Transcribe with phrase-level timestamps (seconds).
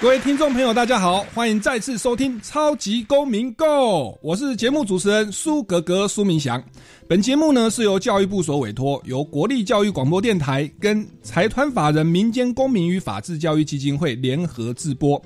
[0.00, 3.64] 各位听众朋友，大家好，欢迎再次收听《超级公民 Go》，
[4.22, 6.62] 我是节目主持人苏格格苏明祥。
[7.06, 15.22] 本节目呢是由教育部所委托，由国立教育广播电台跟财团法人民间公民与法治教育基金会联合制播。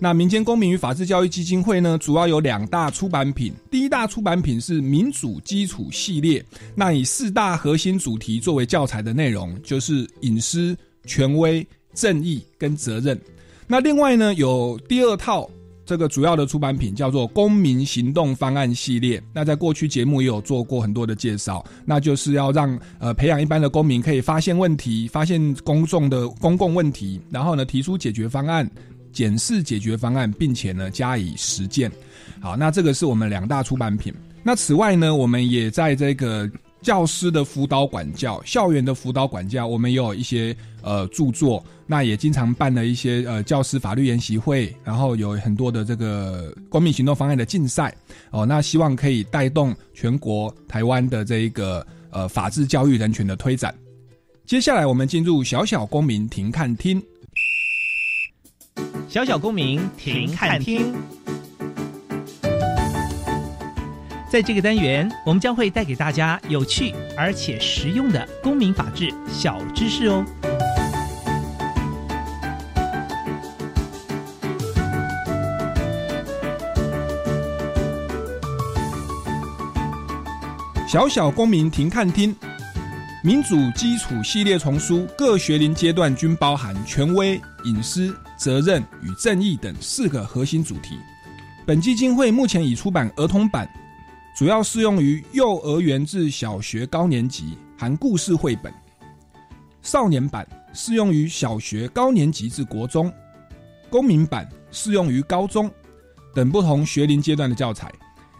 [0.00, 13.16] 那民间公民与法治教育基金会呢，主要有两大出版品，第一大出版品是民主基础系列，那以四大核心主题作为教材的内容，就是隐私、权威、正义跟责任。
[13.66, 15.48] 那另外呢，有第二套
[15.84, 19.22] 这个主要的出版品叫做《公民行动方案》系列。
[19.32, 28.68] 那在过去节目也有做过很多的介绍，那就是要让呃培养一般的公民可以发现问题、发现公众的公共问题，然后呢提出解决方案、
[29.12, 31.90] 检视解决方案，并且呢加以实践。
[32.40, 34.14] 好，那这个是我们两大出版品。
[34.42, 36.48] 那此外呢，我们也在这个。
[36.82, 47.92] 教师的辅导管教，校园的辅导管教，我们也有一些呃著作，那也经常办了一些呃教师法律研习会，然后有很多的这个公民行动方案的竞赛
[48.30, 53.74] 哦，那希望可以带动全国台湾的这一个呃法治教育人权的推展。
[54.46, 57.02] 接下来我们进入小小公民庭看厅，
[59.08, 60.94] 小小公民庭看厅。
[64.30, 70.24] 在这个单元，我们将会带给大家有趣而且实用的公民法治小知识哦。
[80.86, 82.32] 小小公民庭看厅，
[83.20, 90.96] 民主基础系列丛书，各学龄阶段均包含权威、隐私、责任与正义等四个核心主题。
[91.66, 93.68] 本基金会目前已出版儿童版。
[94.36, 98.70] 主要适用于幼儿园至小学高年级，含故事绘本；
[99.82, 103.10] 少年版适用于小学高年级至国中；
[103.90, 105.68] 公民版适用于高中
[106.32, 107.90] 等不同学龄阶段的教材。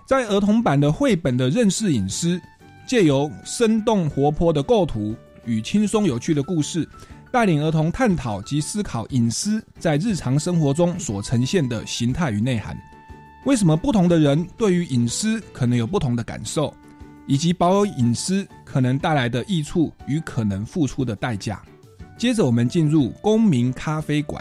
[0.07, 2.41] 在儿童版的绘本的认识隐私，
[2.87, 6.89] 借由生动活泼的构图与轻松有趣的故事，
[7.33, 12.79] 带领儿童探讨及思考隐私在日常生活中所呈现的形态与内涵。
[13.47, 16.73] 为什么不同的人对于隐私可能有不同的感受，
[17.27, 21.61] 以及保有隐私可能带来的益处与可能付出的代价？
[22.17, 24.41] 接着，我们进入公民咖啡馆。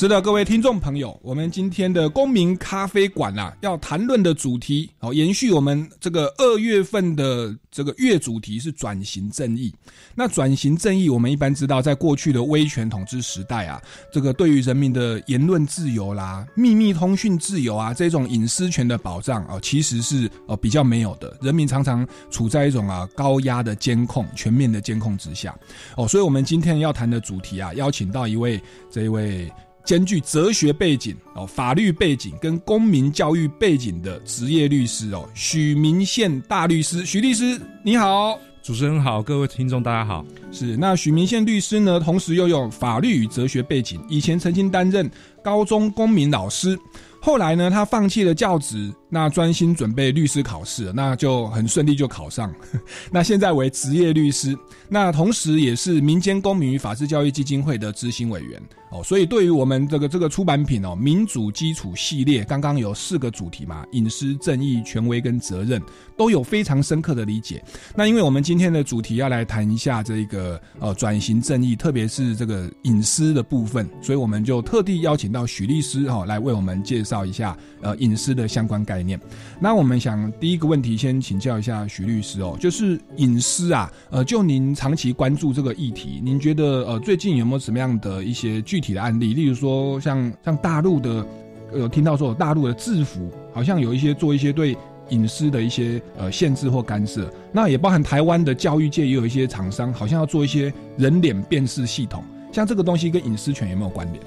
[0.00, 9.70] 是的，各位听众朋友，我们今天的公民咖啡馆啊，要谈论的主题，哦，延续我们这个二月份的这个月主题是转型正义。
[10.14, 13.78] 那转型正义，我们一般知道，在过去的威权统治时代啊，
[14.10, 21.36] 这个对于人民的言论自由啦、秘密通讯自由啊，这种隐私权的保障啊，其实是呃比较没有的。
[21.42, 25.54] 人民常常处在一种啊高压的监控、全面的监控之下。
[25.94, 28.58] 哦，所以我们今天要谈的主题啊，邀请到一位
[28.90, 29.52] 这一位。
[29.84, 40.24] 兼具哲学背景哦、法律背景跟公民教育背景的职业律师哦，许明宪大律师，许律师你好，主持人好，各位听众大家好。
[40.52, 45.10] 是那许明宪律师呢，同时又有法律与哲学背景，以前曾经担任
[45.42, 46.78] 高中公民老师，
[47.20, 52.54] 后来呢，他放弃了教职，那专心准备律师考试，那就很顺利就考上，
[53.10, 54.56] 那现在为职业律师，
[54.88, 58.62] 那同时也是民间公民与法治教育基金会的执行委员。
[58.92, 65.80] 哦，所以对于我们这个这个出版品哦，民主基础系列刚刚有四个主题嘛，隐私、正义、权威跟责任，
[66.16, 67.62] 都有非常深刻的理解。
[67.94, 78.99] 那因为我们今天的主题要来谈一下这个呃转型正义，特别是这个隐私的部分，所以我们就特地邀请到许律师哈来为我们介绍一下呃隐私的相关概。
[79.00, 79.18] 概念
[79.58, 91.26] 那我们想第一个问题先请教一下徐律师哦，就是隐私啊，呃，就您长期关注这个议题，您觉得呃最近有没有什么样的一些具体的案例，例如说像像大陆的，
[91.74, 94.76] 有听到说大陆的制服好像有一些做一些对
[95.08, 97.32] 隐私的一些呃限制或干涉。
[97.52, 104.24] 那也包含台湾的教育界也有一些厂商，好像要做一些人脸辨识系统，像这个东西跟隐私权有没有关联？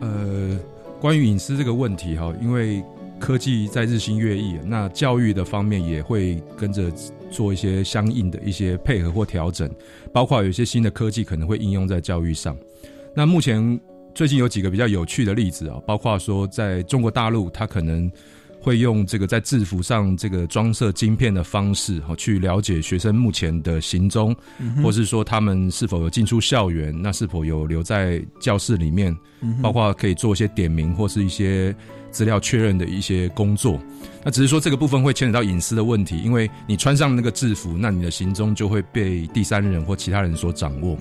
[0.00, 0.58] 呃，
[1.00, 2.82] 关于隐私这个问题哈，因为
[3.24, 6.92] 科技在日新月异，那教育的方面也会跟着
[7.30, 9.70] 做一些相应的一些配合或调整，
[10.12, 12.54] 包括有些新的科技可能会应用在教育上。
[13.14, 13.80] 那目前
[14.14, 18.12] 最近有几个比较有趣的例子啊，包括说在中国大陆，它可能。
[18.64, 24.34] 会用这个在制服上这个装设晶片的方式，哈，去了解学生目前的行踪，
[24.82, 29.14] 或是说他们是否有进出校园，那是否有留在教室里面，
[29.62, 31.76] 包括可以做一些点名或是一些
[32.10, 33.78] 资料确认的一些工作。
[34.24, 40.96] 那只是说这个部分会牵扯到隐私的问题，因为你穿上那个制服，那你的行踪就会被第三人或其他人所掌握。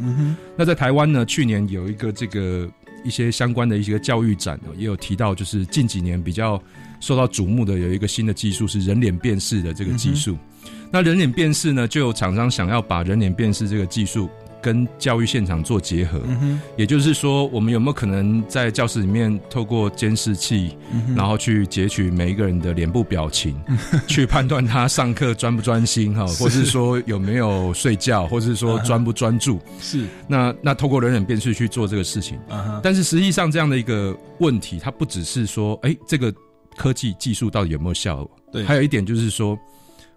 [0.57, 2.69] 那在台湾呢，去年有一个这个
[3.05, 6.61] 一些相关的一些教育展，也有提到，就是近几年比较。
[7.03, 10.37] 受到瞩目的有一个新的技术是人脸辨识的这个技术，
[10.89, 14.29] 那人脸辨识呢，就有厂商想要把人脸辨识这个技术
[14.61, 16.21] 跟教育现场做结合，
[16.77, 20.77] 也就是说，我们有没有可能在教室里面透过监视器，
[21.13, 23.53] 然后去截取每一个人的脸部表情，
[24.07, 29.59] 去判断他上课专不专心哈，或是说有没有睡觉，或是说专不专注？
[29.77, 30.05] 是。
[30.25, 32.39] 那那透过人脸辨识去做这个事情，
[32.81, 36.33] 但是实际上这样的一个问题，它不只是说，哎，这个。
[36.75, 38.37] 科技技术到底有没有效果？
[38.51, 39.55] 对，还有一点就是说，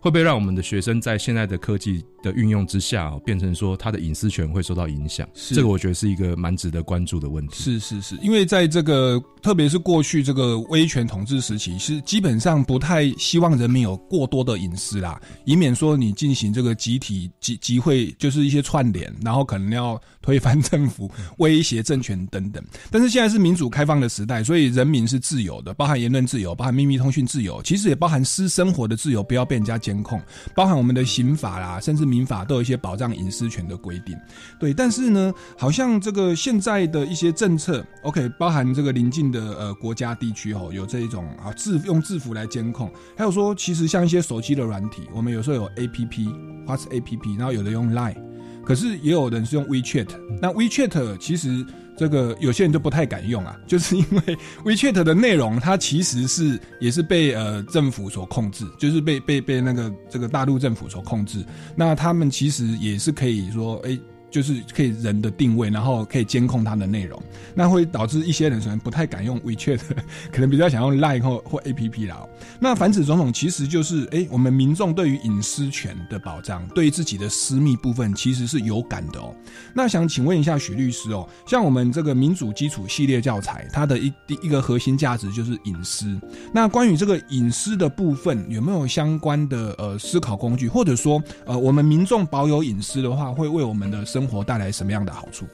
[0.01, 2.05] 会不会让我们的学生在现在的科技？
[2.27, 7.63] 的运用之下，变成说他的隐私权会受到影响，这个我觉得是一个蛮值得关注的问题。
[7.63, 21.09] 是是是，因为在这个特别是过去这个威权统治时期，是基本上不太希望人民有过多的隐私啦，以免说你进行这个集体集集会，就是一些串联，然后可能要推翻 政府、
[21.39, 22.63] 威胁政权等等。
[22.91, 30.21] 但是现在是民主开放的时代，所以人民是自由的，包含言论自由，包含秘密通讯自由，其实也包含私生活的自由，不要被人家监控，
[30.55, 32.16] 包含我们的刑法啦，甚至民。
[32.17, 34.17] 民法都有一些保障隐私权的规定，
[34.59, 48.17] 对，但是呢，好像这个现在的一些政策，OK，包含这个邻近的呃国家地区哦，有这一种啊制用制服来监控，还有说其实像一些手机的软体，我们有时候有 APP，或是 APP，然后有的用 Line，
[48.65, 50.09] 可是也有人是用 WeChat，
[50.41, 51.67] 那 WeChat 其实。
[51.97, 61.45] 这个有些人就不太敢用啊， 就是因为 WeChat 的内容，它其实是也是被呃政府所控制，就是被被被那个这个大陆政府所控制。
[61.75, 63.99] 那他们其实也是可以说，哎。
[64.31, 67.21] 就是可以人的定位，然后可以监控它的内容，
[67.55, 69.81] 那会导致一些人可能不太敢用 WeChat，
[70.33, 72.27] 可能比较想用 Line 或或 APP 啦。
[72.61, 79.35] 那反子总统其实就是，哎，我们民众对于隐私权的保障，对于自己的私密部分其实是有感的哦。
[79.73, 86.19] 那想请问一下许律师哦，像我们这个民主基础系列教材，它的一第一个核心价值就是隐私。
[86.53, 95.45] 那关于这个隐私的部分，有没有相关的呃思考工具，或者说呃我们民众保有隐私的话，会为我们的生活带来什么样的好处？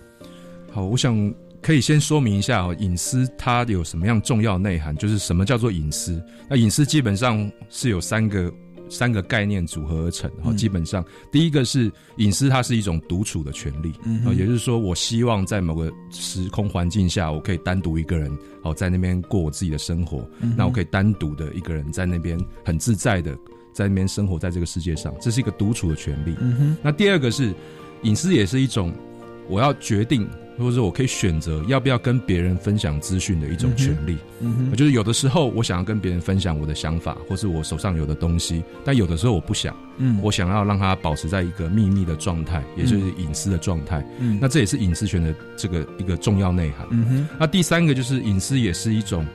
[0.70, 4.96] 好，我想可以先说明一下哦，隐私它有什么样重要内涵？
[4.96, 6.22] 就是什么叫做隐私？
[6.48, 8.52] 那隐私基本上是有三个
[8.88, 10.30] 三个概念组合而成。
[10.44, 13.92] 哈，基本上第一个是隐私，它是一种独处的权利。
[14.04, 18.30] 嗯，也就是说，我希望在某个时空环境下，我可以单独一个人
[18.62, 20.24] 哦，在那边过我自己的生活。
[20.56, 23.36] 那我可以单独的一个人在那边很自在的
[23.74, 26.36] 在那边生活在这个世界上，这是一个独处的权利。
[26.38, 26.76] 嗯哼。
[26.80, 27.52] 那第二个是。
[28.02, 28.92] 隐私也是一种
[29.48, 30.28] 我要决定，
[30.58, 34.16] 或者说我可以选择要不要跟别人分享资讯的一种权利。
[34.40, 39.74] 嗯哼，就是有的时候我想要跟别人分享我的想法，或是我手上有的东西，但有的时候我不想。
[39.98, 44.04] 嗯，我想要让它保持在一个秘密的状态，也就是隐私的状态。
[44.18, 46.86] 嗯，那这也是隐私权的这个一个重要内涵。
[46.90, 49.26] 嗯哼，那第三个就是隐私也是一种。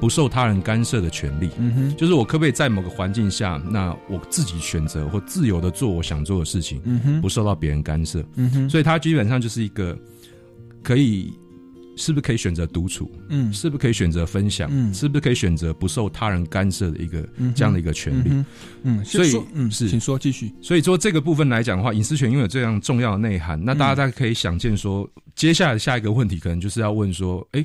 [0.00, 9.96] 不受他人干涉的权利，嗯哼，就是我可不可以在某个环境下，那我自己选择或自由的做我想做的事情，嗯哼，不受到别人干涉，嗯哼，所以他基本上就是一个
[10.82, 11.30] 可以，
[11.96, 18.30] 是不是可以选择独处，嗯，是不是可以选择分享，嗯，是不是可以选择不受他人干涉的一个这样的一个权利，
[18.84, 20.50] 嗯，所以，嗯，是，请说继续。
[20.62, 27.62] 所以说这个部分来讲的话，隐私权拥有这样重要的内涵，那大家大家可以想见说，接下来下一个问题可能就是要问说，哎。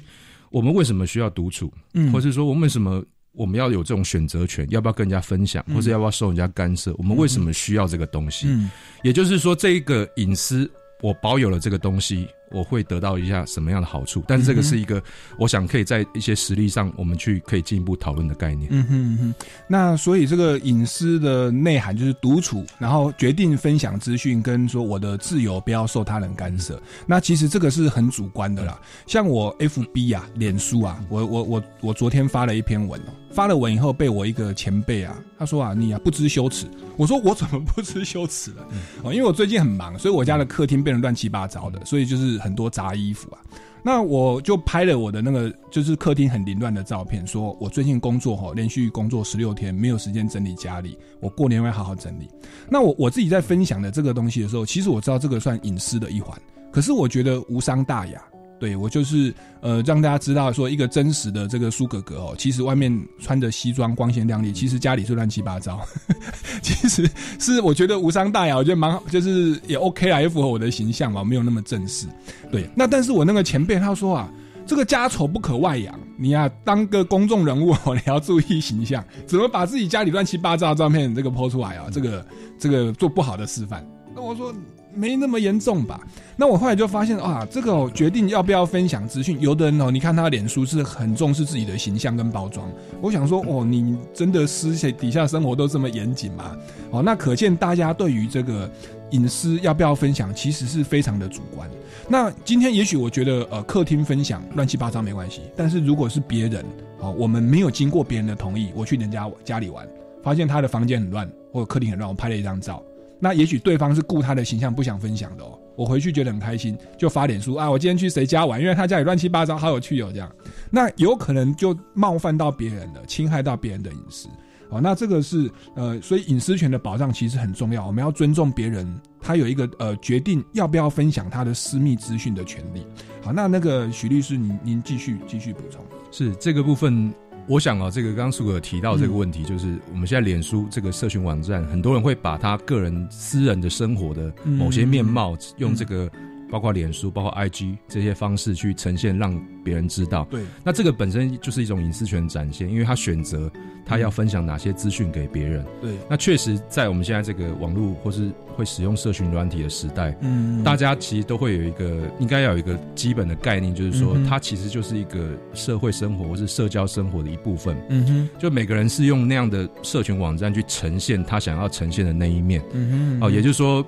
[0.55, 1.69] 我们为什么需要独处？
[1.95, 4.65] 嗯，或者说我们为什么我们要有这种选择权？
[4.69, 6.95] 要不要跟人家分享，或者要不要受人家干涉？
[6.97, 8.47] 我们为什么需要这个东西？
[8.47, 8.71] 嗯，
[9.03, 10.71] 也就是说，这一个隐私，
[11.01, 14.23] 我保有了这个东西，我会得到一下什么样的好处。
[14.25, 15.03] 但是这个是一个，
[15.37, 18.69] 我想可以在一些实力上，我们去可以进一步讨论的概念。
[18.71, 26.81] 嗯哼嗯哼，那所以这个隐私的内涵就是独处，然后决定分享资讯，跟说我的自由不要受他人干涉。
[27.05, 28.79] 那其实这个是很主观的啦。
[29.05, 36.65] 像我 FB 啊，脸书啊，我我我我昨天发了一篇文哦，发了文以后被我一个前辈啊，他说啊，你啊不知羞耻。
[36.97, 38.65] 我说我怎么不知羞耻了？
[39.03, 43.41] 哦，因为我最近很忙，所以我家的客厅变得乱七八糟的，所以就是很多杂衣服啊。
[43.83, 52.27] 那我就拍了我的那个就是客厅很凌乱的照片，说我最近工作哈，连续工作十六天，没有时间整理家里，我过年会好好整理。
[52.69, 56.35] 那我我自己在分享的这个东西的时候，其实我知道这个算隐私的一环，
[56.71, 58.23] 可是我觉得无伤大雅。
[58.57, 65.81] 对我就是呃，让大家知道说一个真实的这个苏格格哦，其实外面穿着西装光鲜亮丽，其实家里是乱七八糟。
[66.63, 72.07] 其实是我觉得无伤大雅，我觉得蛮好，就是也 OK 啦，也符合我的形象嘛，没有那么正式。
[72.49, 74.31] 对，那但是我那个前辈他说啊，
[74.65, 81.87] 这个家丑不可外扬，你呀当个公众人物哦， 你要注意形象，怎么把自己家里乱七八糟的照片这个抛出来啊？
[81.91, 82.25] 这个
[82.57, 83.85] 这个做不好的示范。
[84.15, 84.55] 那我说。
[84.95, 85.99] 没那么严重吧？
[86.37, 92.69] 那我后来就发现啊，这个决定要不要分享资讯，有的人哦，你看他脸书是很重视自己的形象跟包装。
[93.01, 96.55] 我想说，哦，你真的私下底下生活都这么严谨吗？
[96.91, 98.69] 哦，那可见大家对于这个
[99.11, 101.69] 隐私要不要分享，其实是非常的主观。
[102.07, 106.65] 那今天也许我觉得，呃，客厅分享乱七八糟没关系，但是如果是别人，
[106.99, 109.87] 哦，我们没有经过别人的同意，我去人家家里玩，
[110.21, 112.83] 发现他的房间很乱，或者客厅很乱，我拍了一张照。
[113.25, 120.31] 那也许对方是顾他的形象不想分享的哦，我回去觉得很开心，就发脸书啊，我今天去谁家玩，因为他家里乱七八糟，好有趣哦这样。
[120.69, 124.29] 那有可能就冒犯到别人了，侵害到别人的隐私
[124.69, 124.79] 哦。
[124.79, 128.87] 那这个是呃，所以隐私权的保障其实很重要，我们要尊重别人，
[129.19, 132.85] 他有一个呃决定要不要分享他的私密资讯的权利。
[133.23, 137.11] 好，那那个许律师，您您继续继续补充，是这个部分。
[137.47, 146.09] 我想啊，这个刚刚苏哥提到这个问题，就是我们现在脸书这个社群网站，很多人会把他个人私人的生活的某些面貌，用这个。
[146.49, 150.27] 包括脸书、包括 IG 这些方式去呈现，让别人知道。
[150.29, 153.51] 对，那这个本身就是一种隐私权展现，因为他选择
[153.85, 155.65] 他要分享哪些资讯给别人。
[155.81, 167.75] 对，那确实在我们现在这个网络或是会使用社群软体的时代，嗯，大家其实都会有一个应该要有一个基本的概念，就是说它其实就是一个社会生活或是社交生活的一部分。
[167.89, 172.61] 嗯哼，就每个人是用那样的社群网站去呈现他想要呈现的那一面。
[172.73, 173.85] 嗯哼，哦，也就是说，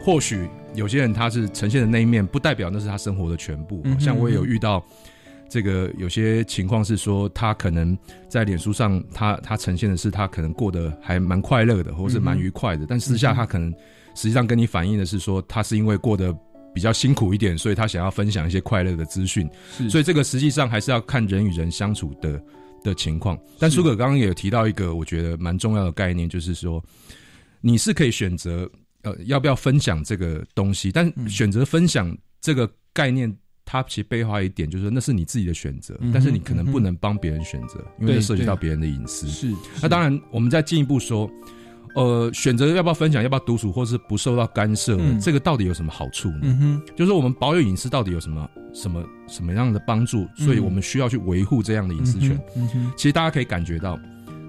[0.00, 0.48] 或许。
[0.74, 3.82] 有些人他是呈现的那一面，不代表那是他生活的全部。
[3.98, 4.84] 像我也有遇到
[5.48, 7.96] 这个有些情况是说，他可能
[8.28, 13.72] 在脸书上，他他呈现的是他可能过得还蛮快乐的，或是蛮愉快的，但私下他可能
[14.14, 16.36] 实际上跟你反映的是说，他是因为过得
[16.74, 19.48] 比较辛苦一点，所以他想要分享一些快乐的资讯。
[19.88, 22.40] 所以这个实际上还是要看人与人相处的
[22.84, 23.36] 的情况。
[23.58, 26.80] 但苏可刚刚也有提到一个我觉得蛮重要的概念，就是说
[27.60, 28.70] 你是可以选择。
[29.02, 30.90] 呃，要不要分享这个东西？
[30.90, 33.32] 但选择分享这个概念，
[33.64, 39.28] 它其实背后一点就是，那是你自己的选择，但是你可能不能帮别人选择，因为涉及到别人的隐私。
[39.28, 39.52] 是。
[39.80, 41.30] 那当然，我们再进一步说，
[41.94, 46.40] 呃，选择要不要分享，要不要独处，或是不受到干涉，这个到底有什么好处呢？
[46.42, 50.26] 嗯，就是我们保有隐私到底有什么什么什么样的帮助？
[50.34, 52.40] 所以我们需要去维护这样的隐私权。
[52.56, 53.98] 嗯，其实大家可以感觉到，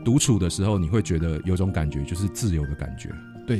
[0.03, 3.09] 独处的时候，你会觉得有种感觉，就是自由的感觉。
[3.45, 3.59] 对。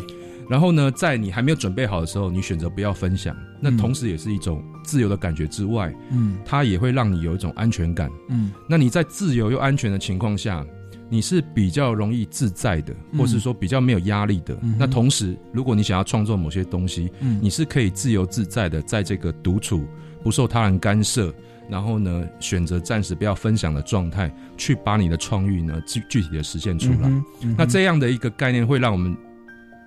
[0.49, 10.65] 然后呢，在你还没有准备好的时候，你选择不要分享，那同时也是一种自由的感觉之外，嗯，它也会让你有一种安全感，嗯，那你在自由又安全的情况下，
[11.07, 14.57] 你是比较容易自在的，或是说比较没有压力的。
[14.77, 19.85] 那同时，如果你想要创作某些东西，嗯，你是可以自由自在的，在这个独处、
[20.23, 21.31] 不受他人干涉，
[21.69, 27.23] 然后呢，选择暂时不要分享的状态，去把你的创意呢具具体的实现出来。
[27.55, 29.15] 那这样的一个概念会让我们。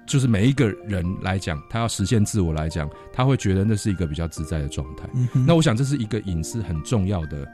[0.06, 5.08] 就是每一个人来讲，他要实现自我来讲，他会觉得那是一个比较自在的状态。
[5.46, 7.46] 那我想这是一个隐私很重要的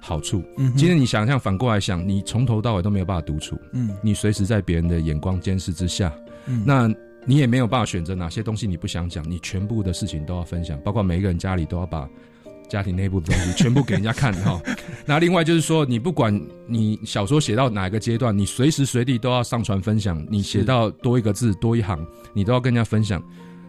[0.00, 0.42] 好处。
[0.76, 6.12] 今天你想象反过来想，你从头到尾都没有办法独处，嗯，你随时在别人的眼光监视之下，
[6.46, 6.88] 嗯，那
[7.24, 12.08] 你也没有办法选择哪些东西你不想讲，你全部的事情都要分享，包括每一个人家里都要把。
[12.68, 14.60] 家庭内部的东西全部给人家看哈，
[15.04, 20.24] 那另外就是说，你不管你小说写到哪个阶段，你随时随地都要上传分享。
[20.30, 23.22] 你写到多一个字多一行，你都要跟人家分享。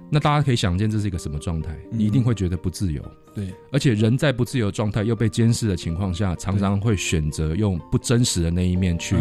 [0.10, 1.76] 那大家可以想见这是一个什么状态？
[1.92, 3.02] 你一定会觉得不自由。
[3.36, 9.16] 对，而且人在不自由状态又被监视的情况下，常常会选择用不真实的那一面去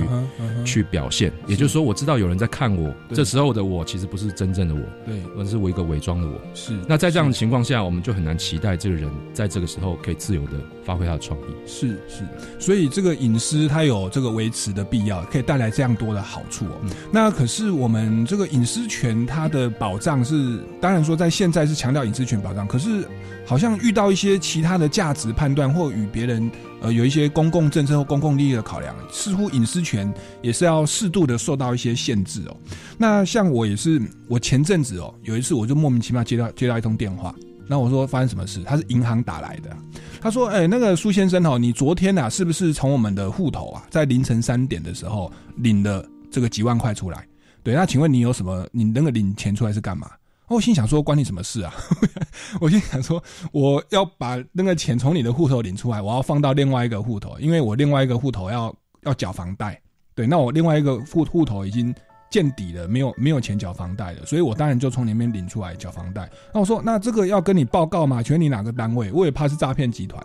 [0.66, 1.32] 去表现。
[1.46, 6.38] 也就是说，我知道有人在看我，这时候的我其实不是真正的我，对而是我一个伪装的我。
[6.52, 11.44] 是那在这样的情况下，我们就很难期待这个人在这个时候可以自由的发挥他的创意。
[11.64, 12.22] 是是，
[12.58, 16.76] 所以这个隐私它有这个维持的必要，可以带来这样多的好处哦。
[16.82, 23.08] 嗯那可是我们这个隐私权它的保障是，当然说在现在是强调隐私权保障，可是
[23.46, 30.12] 好像遇到一些其他的价值判断或与别人呃有一些公共政策或公共利益的考量，似乎隐私权
[30.42, 32.56] 也是要适度的受到一些限制哦。
[32.98, 37.32] 那像我也是，我前阵子哦有一次我就莫名其妙接到接到一通电话，
[37.68, 38.60] 那我说发生什么事？
[38.64, 39.70] 他是银行打来的。
[40.20, 47.26] 他说：“哎、那个苏先生哦，你昨天啊，是不是从我们的户头啊，在凌晨三点的时候领了这个几万块出来？
[47.62, 48.66] 对，那请问你有什么？
[48.72, 50.10] 你那个领钱出来是干嘛？”
[50.52, 51.74] 我心想说：“关你什么事啊？”
[52.60, 59.80] 我心想说：“我要把那个钱从你的户头领出来，我要放到另外一个户头，因为我另外一个户头要要缴房贷。
[60.14, 61.94] 对，那我另外一个户户头已经
[62.32, 66.28] 见底了，没有没有钱缴房贷了，所以我当然就从里面领出来缴房贷。
[66.52, 68.22] 那我说，那这个要跟你报告吗？
[68.22, 69.12] 请问你哪个单位？
[69.12, 70.20] 我也怕是诈骗集团。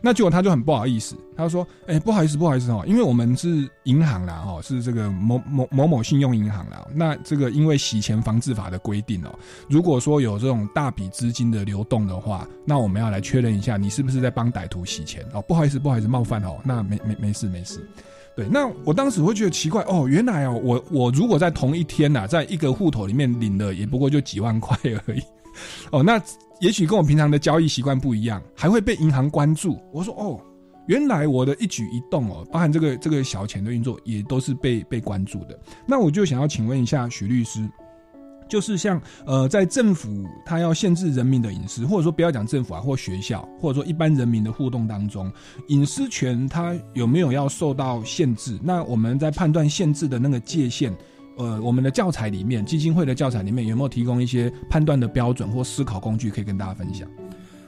[0.00, 6.86] 那结果他就很不好意思，他说：“哎、不好意思，不好意思哦，因为我们是银行啦，哦，是这个某某某某信用银行啦。
[6.94, 9.38] 那这个因为洗钱防治法的规定哦，
[9.68, 15.42] 如果说有这种大笔资金的流动的话，那我们要来确认一下，你是不是在帮歹徒洗钱哦？
[15.42, 16.56] 不好意思，不好意思，冒犯哦。
[16.64, 17.86] 那没没没事没事。”
[18.40, 24.74] 对，那我当时会觉得奇怪哦，原来哦，我我如果在同一天呐、在一个户头里面领的也不过就几万块
[25.06, 25.20] 而已，
[25.92, 26.18] 哦，那
[26.60, 29.78] 也许跟我平常的交易习惯不一样，还会被银行关注。
[29.92, 30.40] 我说哦，
[30.86, 35.58] 原来我的一举一动哦，包含这个这个小钱的运作，也都是被被关注的。
[35.86, 37.60] 那我就想要请问一下许律师，
[38.50, 45.32] 就是像呃，在政府他要限制人民的隐私，或者说不要讲政府啊，或学校，或者说一般人民的互动当中，
[45.68, 48.58] 隐私权它有没有要受到限制？
[48.62, 50.92] 那我们在判断限制的那个界限，
[51.38, 57.08] 呃，我们的教材里面，基金会的教材里面有没有提供一些判断的标准或思考工具可以跟大家分享？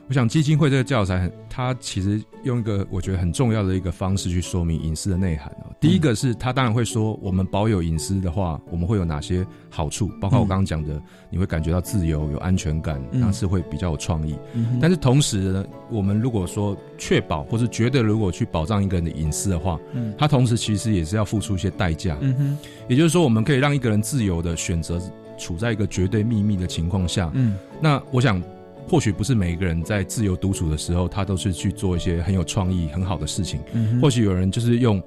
[0.08, 5.72] 我想基金会这个教材很，它其实用一个我觉得很重要的一个方式去说明隐私的内涵哦。
[5.80, 10.08] 第一个是它当然会说，我们保有隐私的话，我们会有哪些好处？
[10.20, 14.36] 包括我刚刚讲的，你会感觉到自由、有安全感，嗯那是会比较有创意。
[14.54, 22.18] 嗯但是同时呢，我们如果说确保或是觉得如果去保障一个人的隐私的话，嗯它同时其实也是要付出一些代价。
[22.20, 25.00] 嗯哼，也就是说，我们可以让一个人自由的选择
[25.38, 27.30] 处在一个绝对秘密的情况下。
[27.34, 28.42] 嗯那我想，
[28.88, 33.60] 或许不是每一个人在自由独处的时候，他都是去做一些很有创意、很好的事情。
[33.72, 35.02] 嗯或许有人就是用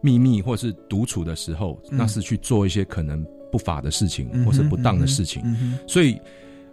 [0.00, 5.42] 秘密或是独处的时候，嗯那是去做一些可能不法的事情，嗯或是不当的事情。
[5.86, 6.18] 所以，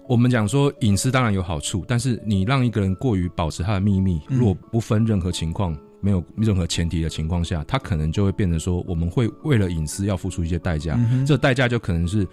[0.07, 5.75] 我们讲说隐私当然有好处，但是你让一个人过于保持他的秘密，如果不分任何情况。
[6.01, 12.27] 没有任何前提的情况下，他可能就会变成说，我们会为了隐私要付出一些代价，这代价就可能是，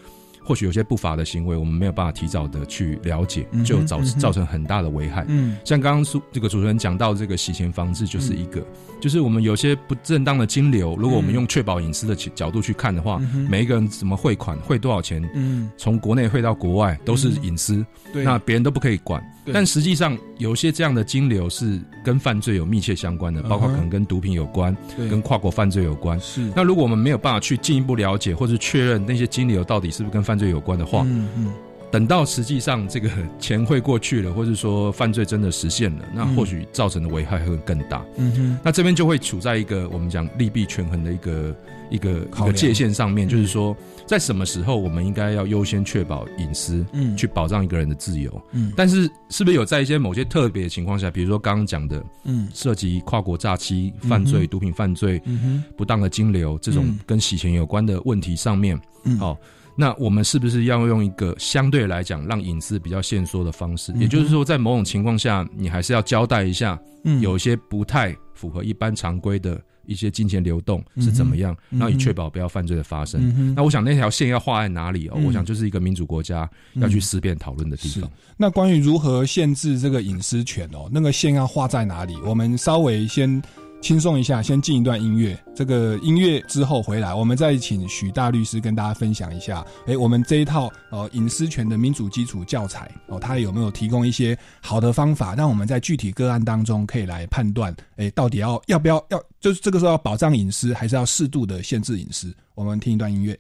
[0.45, 5.25] 或许有些不法的行为，我们没有办法提早的去了解就造造成很大的危害。
[5.29, 5.57] 嗯。
[5.65, 8.65] 像刚刚主这个主持人讲到这个洗钱防治，就是一个，
[9.01, 19.23] 就是我们有些不正当的金流，如果我们用确保隐私的角角度去看的话，嗯每一个人怎么汇款、汇多少钱，嗯，从国内汇到国外都是隐私，对，那别人都不可以管。
[19.45, 19.53] 对。
[19.53, 25.09] 但实际上，有些这样的金流是跟犯罪有密切相关的，包括可能跟毒品有关，对。
[25.09, 26.19] 跟跨国犯罪有关。
[26.21, 26.51] 是。
[26.55, 31.53] 那如果我们没有办法去进一步了解或者确认那些金流到底是不是跟犯罪有关的话，嗯嗯
[31.93, 36.35] 等到实际上这个钱汇过去了，或者说犯罪真的实现了，那嗯。
[36.35, 38.03] 或许造成的危害会更大。
[38.17, 41.55] 嗯哼，那这边就会处在一个我们讲利弊权衡的一个
[41.91, 43.31] 一个一个界限上面，嗯。
[43.31, 43.77] 就是说
[44.07, 47.15] 在什么时候我们应该要优先确保隐私，嗯。
[47.15, 48.43] 去保障一个人的自由。
[48.53, 48.73] 嗯。
[48.75, 52.49] 但是是不是有在一些某些特别的情况下，比如说刚刚讲的嗯。
[52.55, 55.65] 涉及跨国诈欺犯罪、毒品犯罪、嗯哼。
[55.77, 56.99] 不当的金流这种嗯。
[57.05, 59.19] 跟洗钱有关的问题上面，嗯。
[59.19, 59.37] 好、
[59.77, 63.93] 那我们是不是要用一个相对来讲让隐私比较限缩的方式？
[63.93, 73.21] 嗯也就是说，在某种情况下，你还是要交代一下，嗯有一些不太符合一般常规的一些金钱流动是怎么样，嗯哼然后以确保不要犯罪的发生。
[73.37, 78.11] 嗯那我想那条线要画在哪里我想就是一个民主国家要去思辨讨论的地是方。
[78.37, 82.17] 那关于如何限制这个隐私权哦，那个线要画在哪里？
[82.25, 83.43] 我们稍微先
[83.83, 85.37] 轻松一下，先进一段音乐。
[85.57, 102.33] 这个音乐之后回来，我们再请许大律师跟大家分享一下，诶，我们这一套呃隐私权的民主基础教材哦，它有没有提供一些好的方法，让我们在具体个案当中可以来判断，诶，到底要要不要要，就是这个时候要保障隐私，还是要适度的限制隐私？
[102.55, 103.37] 我们听一段音乐。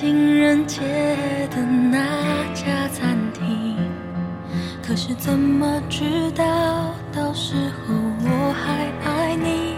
[0.00, 0.80] 情人节
[1.50, 1.98] 的那
[2.54, 3.76] 家餐厅，
[4.82, 6.44] 可是怎么知道
[7.12, 9.74] 到时候我还爱你？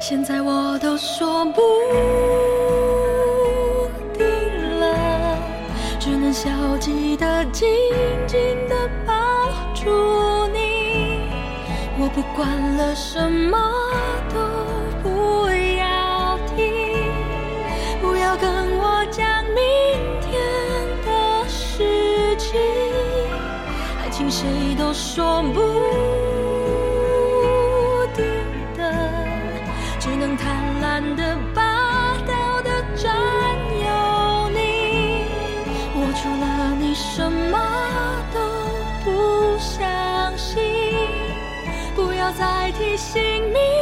[0.00, 1.60] 现在我都说不
[4.14, 4.26] 定
[4.80, 5.36] 了，
[6.00, 6.48] 只能消
[6.80, 7.68] 极的紧
[8.26, 9.12] 紧的抱
[9.74, 9.90] 住
[10.54, 11.20] 你，
[11.98, 13.58] 我不管了什么。
[24.88, 25.60] 我说不
[28.16, 28.24] 定
[28.74, 28.80] 的
[30.00, 33.14] 只能贪婪的霸道的占
[33.84, 35.26] 有你
[35.94, 37.58] 我除了你什么
[38.32, 38.40] 都
[39.04, 40.56] 不相信。
[41.94, 43.20] 不要再提醒
[43.52, 43.77] 你。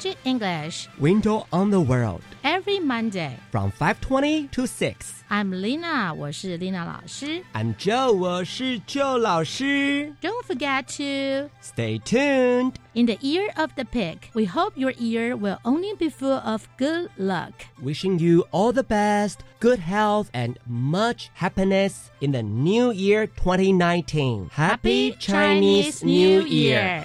[0.00, 3.36] Magic English Window on the World every Monday.
[3.52, 5.22] from 5:20 to 6.
[5.28, 7.42] I'm Lina，我是 Lina 老师。
[7.52, 10.14] I'm Joe，我是 Joe 老师。
[10.22, 12.72] Don't forget to Stay tuned.
[12.94, 14.18] in the ear of the pig.
[14.32, 17.52] We hope your ear will only be full of good luck.
[17.82, 24.48] Wishing you all the best, good health, and much happiness in the new year 2019.
[24.54, 27.04] Happy Chinese New Year!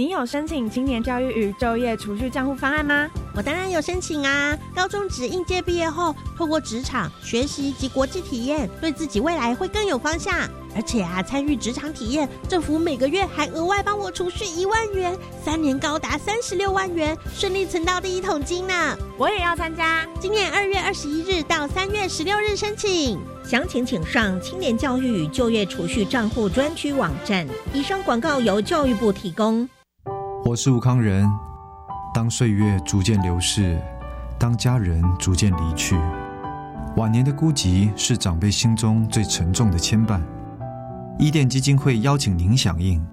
[0.00, 3.06] 你有申请青年教育与就业储蓄账户方案吗？
[3.36, 4.58] 我当然有申请啊！
[4.74, 10.48] 高中职应届毕业后，透过职场学习及国际体验，对自己未来会更有方向。
[10.74, 18.96] 而且啊，参与职场体验，政府每个月还额外帮我储蓄一万元，三年高达三十六万元，顺利存到第一桶金呢！
[19.18, 20.08] 我也要参加。
[20.18, 27.46] 今年二月二十一日到三月十六日申请，详情请上青年教育与就业储蓄账户专区网站。
[27.74, 29.68] 以上广告由教育部提供。
[30.42, 31.30] 我是吴康仁。
[32.14, 33.78] 当岁月逐渐流逝，
[34.38, 35.96] 当家人逐渐离去，
[36.96, 40.18] 晚年的孤寂是长辈心中最沉重的牵绊。
[41.18, 43.04] 伊甸基金会邀请您响应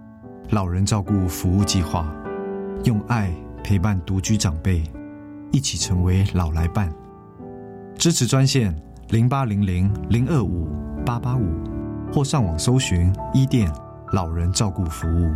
[0.52, 2.08] 老人照顾服务计划，
[2.86, 3.30] 用爱
[3.62, 4.82] 陪伴独居长辈，
[5.52, 6.90] 一起成为老来伴。
[7.98, 8.74] 支持专线
[9.10, 10.70] 零八零零零二五
[11.06, 11.46] 八八五，
[12.12, 13.70] 或上网搜寻伊甸
[14.14, 15.36] 老人照顾服务。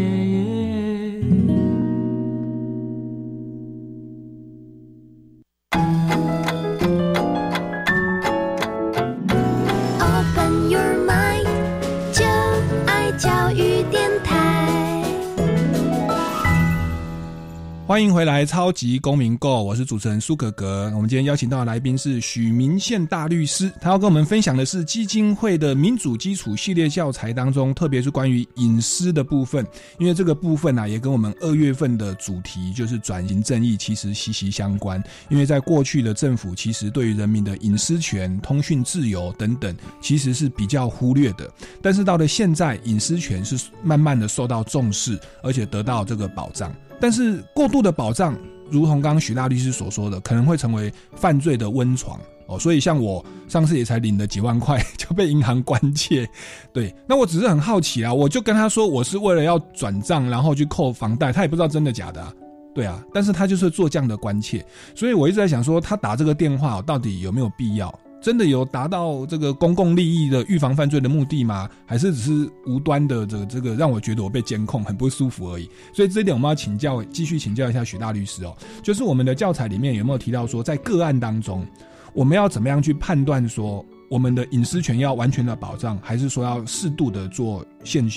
[17.91, 20.89] 欢迎回来，超级公民购，我是主持人苏格格。
[20.95, 29.67] 我们今天邀请到的来宾是许明宪大律师，他要跟我们分享的是基金会的民主基础系列教材当中，特别是关于隐私的部分，
[29.99, 35.03] 因为这个部分呢、也跟我们二月份的主题就是转型正义其实息息相关。
[35.27, 41.45] 因为在过去的政府，其实对于人民的隐私权、通讯自由等等，其实是比较忽略的。
[41.81, 46.73] 但是到了现在，隐私权是慢慢的受到重视，而且得到这个保障。
[47.01, 48.37] 但是过度的保障，
[48.69, 52.59] 如同刚刚许大律师所说的，可能会成为犯罪的温床哦。
[52.59, 56.29] 所以像我上次也才领了几万块就被银行关切，
[56.71, 62.31] 对，那我只是很好奇啊，我就跟他说我是为了要转账，然后去扣房贷，他也不知道真的假的、啊。
[62.73, 67.93] 对啊，但是他就是做这样的关切，所以我一直在想说，他打这个电话到底有没有必要？
[68.21, 71.67] 真的有达到这个公共利益的预防犯罪的目的吗？
[71.85, 75.67] 还是只是无端的这个这个让我觉得我被监控很不舒服而已？
[75.91, 81.65] 所以这一点我们要请教，继续请教一下许大律师哦，就是我们的教材里面有没有提到说，在个案当中，
[82.13, 88.07] 我们要怎么样去判断说我们的隐私权要完全的保障，还是说要适度的做限，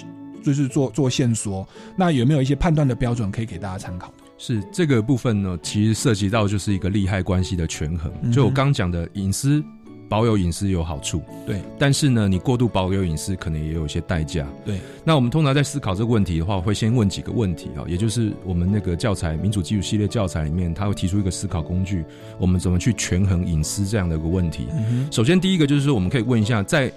[0.42, 1.66] 就是做做限缩？
[1.96, 4.12] 那有没有一些判断的标准可以给大家参考？
[4.36, 8.12] 是这个部分呢，其实涉及到就是一个利害关系的权衡。
[8.32, 9.64] 就我刚讲的，隐私
[10.08, 14.46] 保有隐私有好处，对但是呢，你过度保有隐私可能也有一些代价。
[14.64, 22.04] 对，那我们通常在思考这个问题的话，会先问几个问题啊，也就是我们那个教材民主基础系列教材里面，它会提出一个思考工具，
[22.38, 24.66] 我们怎么去权衡隐私这样的一个问题。
[24.72, 26.92] 嗯首先，第一个就是说，我们可以问一下，在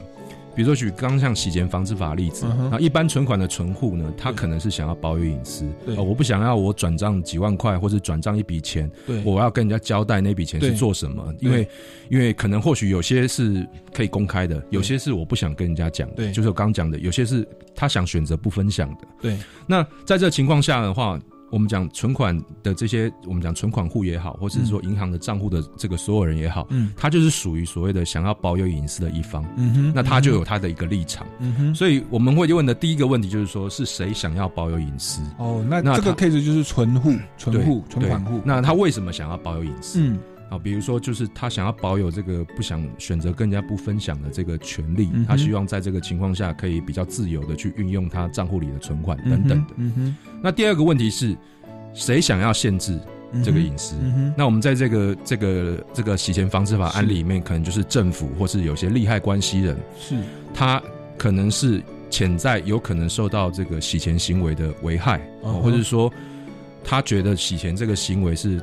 [0.58, 11.70] 比如说举刚刚像洗钱防治法的例子，那一般存款的存户呢，他可能是想要保有隐私，对呃我不想要我转账几万块或者转账一笔钱，对我要跟人家交代那笔钱是做什么，因为
[12.10, 19.08] 因为可能或许有些是可以公开的，有些是我不想跟人家讲的，对就是我刚刚讲的，有些是他想选择不分享的。
[19.22, 31.26] 对，那在这情况下的话，我们讲存款的这些，我们讲存款户也好，或者是说银行的账户的这个所有人也好，嗯他就是属于所谓的想要保有隐私的一方，嗯哼那他就有他的一个立场。
[31.40, 35.22] 嗯哼，所以我们会问的第一个问题就是说，是谁想要保有隐私？
[35.38, 38.42] 哦，那那这个 case 就是存户、存户、存款户。
[38.44, 40.02] 那他为什么想要保有隐私？
[40.02, 49.74] 嗯啊，比如说就是他想要保有这个不想选择跟人家不分享的这个权利，嗯他希望在这个情况下可以比较自由的去运用他账户里的存款等等的。
[49.76, 51.36] 嗯哼，那第二个问题是，
[51.94, 52.98] 谁想要限制
[53.44, 53.96] 这个隐私？
[54.38, 60.16] 那我们在这个这个这个洗钱防治法案里面，可能就是政府或是有些利害关系人，是。
[60.54, 60.82] 他
[61.18, 66.10] 可能是潜在有可能受到这个洗钱行为的危害，或者说
[66.86, 68.62] 他觉得洗钱这个行为是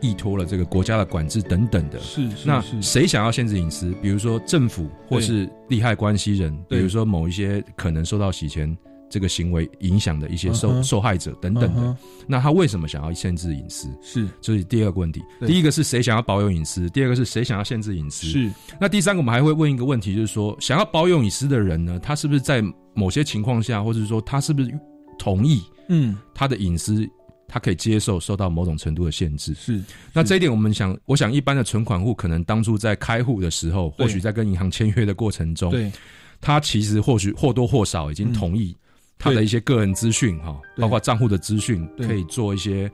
[0.00, 1.98] 依托了这个国家的管制等等的。
[2.00, 3.92] 是是那谁想要限制隐私？
[4.00, 8.76] 比如说政府或是利害关系人，比如说某一些可能受到洗钱
[9.10, 11.96] 这个行为影响的一些受、受害者等等的。
[12.26, 13.88] 那他为什么想要限制隐私？
[14.00, 15.20] 是这是第二个问题。
[15.46, 16.88] 第一个是谁想要保有隐私？
[16.90, 18.26] 第二个是谁想要限制隐私？
[18.26, 22.62] 是那第三个，我们还会问一个问题，就是说，想要保有隐私的人呢，他是不是在
[22.94, 24.72] 某些情况下，或者说他是不是
[25.18, 27.06] 同意嗯他的隐私，
[27.52, 29.52] 他可以接受受到某种程度的限制？
[29.52, 29.78] 是
[30.10, 35.92] 那这一点，我们想，我想一般的存款户可能当初在开户的时候，或许在跟银行签约的过程中，对。
[36.40, 38.74] 他其实或许或多或少已经同意
[39.18, 42.90] 他的一些个人资讯哈，包括账户的资讯，可以做一些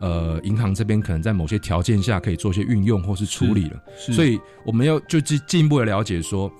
[0.00, 3.80] 呃，银行这边可能在某些条件下可以做一些运用或是处理了。
[3.96, 6.52] 是所以我们要就进进一步的了解说，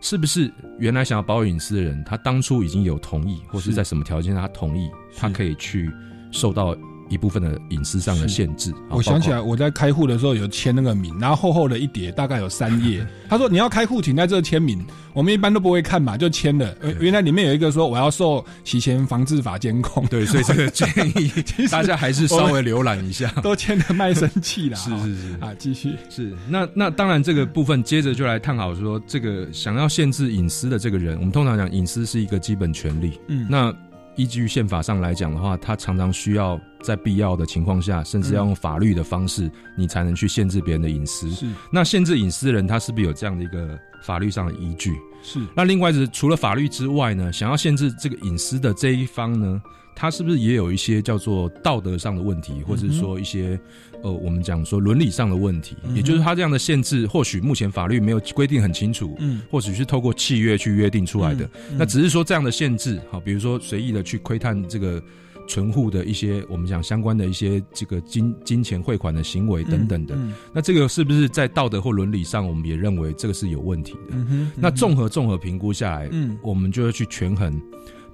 [0.00, 5.90] 是不是原来想要保有隐私的人，他当初已经有同意，或是在什么条件下他同意，他可以去
[6.30, 6.76] 受到
[7.08, 8.70] 一部分的隐私上的限制。
[8.72, 13.06] 啊我想起来，我在开户的时候有签那个名，然后厚厚的一叠，大概有三页。
[13.28, 14.84] 他说你要开户，请在这签名。
[15.12, 16.76] 我们一般都不会看嘛，就签了。
[16.82, 20.06] 呃原来里面有一个说我要受洗钱防治法监控。
[20.08, 21.32] 对，所以这个建议
[21.72, 23.28] 大家还是稍微浏览一下。
[23.42, 24.76] 都签的卖身契啦。
[24.76, 33.18] 是是是啊，继续是那那当然这个部分接着就来探讨说，这个想要限制隐私的这个人，我们通常讲隐私是一个基本权利。
[33.28, 33.74] 嗯那
[34.16, 41.30] 依据宪法上来讲的话，他常常需要在必要的情况下，甚至要用法律的方式，你才能去限制别人的隐私。
[41.30, 44.92] 是那限制隐私的人，他是不是有这样的一个法律上的依据？
[45.22, 49.60] 是那另外是除了法律之外呢，想要限制这个隐私的这一方呢，
[49.96, 53.58] 他是不是也有一些叫做道德上的问题，或者是说一些、
[54.02, 55.74] 呃，我们讲说伦理上的问题？
[55.84, 61.48] 嗯也就是他这样的限制，或许目前法律没有规定很清楚，嗯或许是透过契约去约定出来的。
[61.78, 65.02] 那只是说这样的限制，好，比如说随意的去窥探这个。
[65.48, 70.18] 存户的一些我们讲相关的一些这个金金钱汇款的行为等等的，
[70.52, 74.16] 那这个是不是在道德或伦理上，我们也认为这个是有问题的？
[74.56, 77.62] 那综合综合评估下来，嗯我们就要去权衡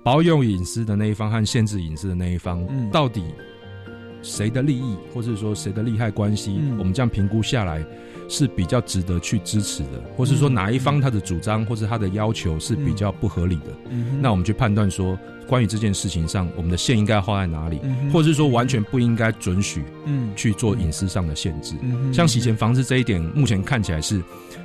[0.02, 2.90] 保有隐私的那一方和限制隐私的那一方，嗯。
[2.90, 3.22] 到底
[4.22, 6.78] 谁的利益，或者说谁的利害关系，嗯。
[6.78, 7.84] 我们这样评估下来
[8.28, 20.32] 是比较值得去支持的，或是说哪一方他的主张或是他的要求是比较不合理的，嗯那我们去判断说，关于这件事情上，我们的线应该画在哪里，嗯或者是说完全不应该准许嗯。
[20.34, 21.74] 去做隐私上的限制。
[21.82, 24.22] 嗯像洗钱防治这一点，目前看起来是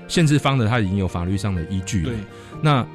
[0.07, 2.13] 限制方的，他已经有法律上的依据了。
[2.61, 2.87] 那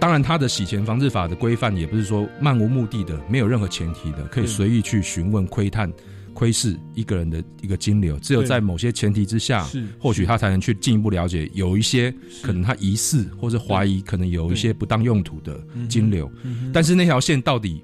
[0.00, 5.92] 当然，他的洗钱防治法的规范也不是说漫无目的的，没有任何前提的，可以对随意去询问、窥探、
[6.32, 8.16] 窥视一个人的一个金流。
[8.20, 16.30] 只有在某些前提之下是，或许他才能去进一步了解，有一些可能他疑似或者怀疑，可能有一些不当用途的金流。
[16.72, 17.82] 但是那条线到底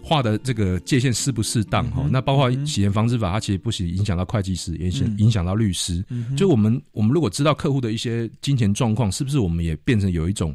[0.00, 5.16] 画的这个界限适不适当哈、那包括洗钱防治法，它其实不仅影响到会计师，也影响嗯。
[5.18, 6.04] 影响到律师。
[6.08, 10.54] 嗯就我们我们如果知道客户的一些金钱状况，是不是我们也变成有一种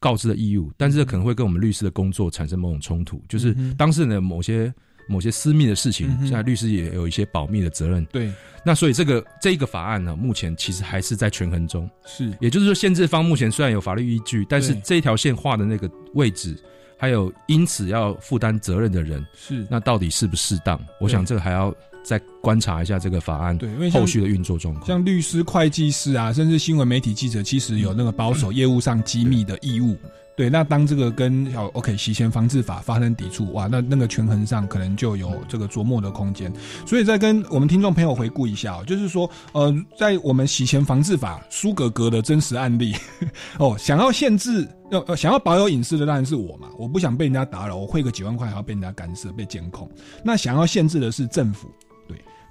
[0.00, 0.72] 告知的义务？
[0.76, 4.72] 但是这可能会跟我们律师的工作产生某种冲突，就是当事人的某些
[5.06, 8.04] 某些私密的事情现在律师也有一些保密的责任。
[8.06, 8.32] 对，
[8.64, 11.88] 那所以这个这一个法案呢，目前其实还是在权衡中。
[12.06, 16.56] 是也就是说，限制方目前虽然有法律依据，但是这一条线画的那个位置，
[16.96, 20.80] 还有因此要负担责任的人，是那到底适不适当？
[21.00, 24.86] 我想这个还要再观察一下这个法案对因为后续的运作状况。
[24.86, 29.96] 像律师、会计师啊，甚至新闻媒体记者，其实有那个保守业务上机密的义务。
[30.36, 36.50] 对，那当这个跟小 OK 洗钱防治法发生抵触，哇，那那个权衡上可能就有这个琢磨的空间。
[36.86, 42.94] 所以再跟我们听众朋友回顾一下、哦，就是说，呃，在我们洗钱防治法苏格格的真实案例，
[43.58, 49.86] 哦，想要限制，要呃想要保有隐私的当然是我嘛，我不想被人家打扰，我汇个几万块还要被人家干涉、被监控。
[50.24, 51.68] 那想要限制的是政府。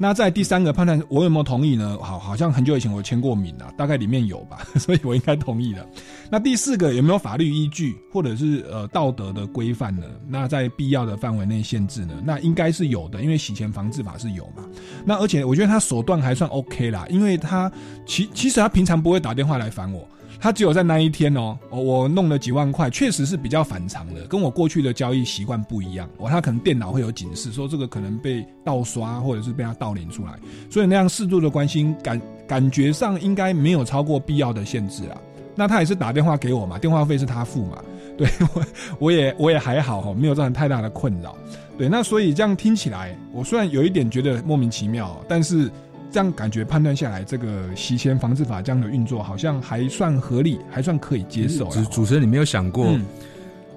[0.02, 1.98] 那在第三个判断，我有没有同意呢？
[2.02, 5.86] 好，好像很久以前我签过名了，大概里面有吧， 所以我应该同意的。
[6.32, 10.06] 那第四个有没有法律依据，或者是呃道德的规范呢？
[10.26, 12.14] 那在必要的范围内限制呢？
[12.24, 14.64] 那应该是有的，因为洗钱防治法是有嘛。
[15.04, 17.70] 那而且我觉得他手段还算 OK 啦，因为他
[18.08, 20.08] 其其实他平常不会打电话来烦我。
[20.40, 26.10] 他只有在那一天哦，我弄了几万块，确实是比较反常的，跟我过去的交易习惯不一样。
[26.18, 30.32] 哦，他可能电脑会有警示，说这个可能被盗刷，或者是被他盗领出来，
[30.70, 35.18] 所以那样适度的关心感感觉上应该没有超过必要的限制啊。
[35.56, 37.84] 那他也是打电话给我嘛，电话费是他付嘛，
[38.18, 38.26] 对
[38.56, 38.66] 我
[38.98, 41.36] 我也我也还好哈，没有造成太大的困扰。
[41.78, 45.70] 对，那所以这样听起来，我虽然有一点觉得莫名其妙，但是。
[46.12, 51.70] 这样感觉判断下来，这个洗钱防治法这样的运作好像还算合理，还算可以接受。
[51.70, 53.06] 主主持人，你没有想过，嗯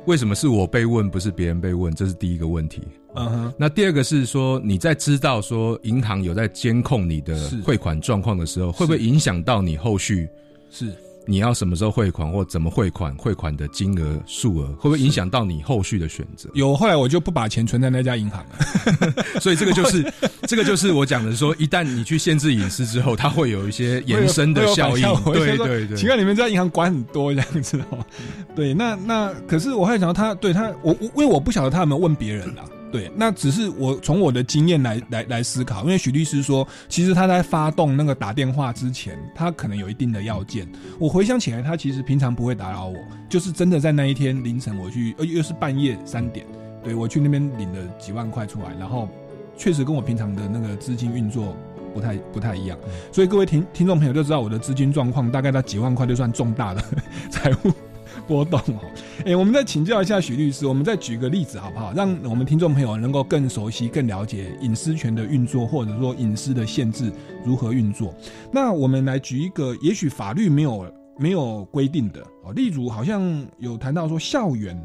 [0.06, 1.94] 为什么是我被问，不是别人被问？
[1.94, 2.82] 这是第一个问题。
[3.14, 10.28] 嗯哼，那第二个是说，你在知道说银行有在监控你的汇款状况的时候，会不会影响到你后续
[10.70, 10.92] 是
[11.26, 16.50] 你要什么时候汇款或怎么汇款，汇款的金额数额，会不会影响到你后续的选择？
[16.54, 19.12] 有，后来我就不把钱存在那家银行了。
[19.40, 20.12] 所以这个就是
[20.48, 25.04] 这个就是我讲的说，一旦你去限制隐私之后，它会有一些延伸的效应。
[25.32, 28.04] 对对对，奇怪，你们这家银行管很多这样子哦。
[28.56, 32.64] 对，那那可是我还想到他，对他，我我因为我不晓得他有没有问别人啦。
[32.92, 40.70] 对，那只是我从我的经验来来来思考，因为许律师说，其实他在发动那个打电话之前，他可能有一定的要件。
[40.98, 42.96] 我回想起来，他其实平常不会打扰我，
[43.30, 46.44] 就是真的在那一天凌晨我去，呃，又是半夜三点，
[46.84, 49.08] 对我去那边领了几万块出来，然后
[49.56, 51.56] 确实跟我平常的那个资金运作
[51.94, 52.78] 不太不太一样，
[53.10, 56.84] 所以各位听听众朋友就知道我的资金状况大概在几万块就算重大的
[57.30, 57.72] 财务
[58.26, 58.80] 波动哦。
[59.26, 61.92] 哎、我们再请教一下许律师，我们再举个例子好不好？
[61.92, 67.12] 让我们听众朋友能够更熟悉、更了解隐私权的运作，或者说隐私的限制
[67.44, 68.14] 如何运作。
[68.52, 74.80] 那我们来举一个，也许法律没有没有规定的哦，例如好像有谈到说校园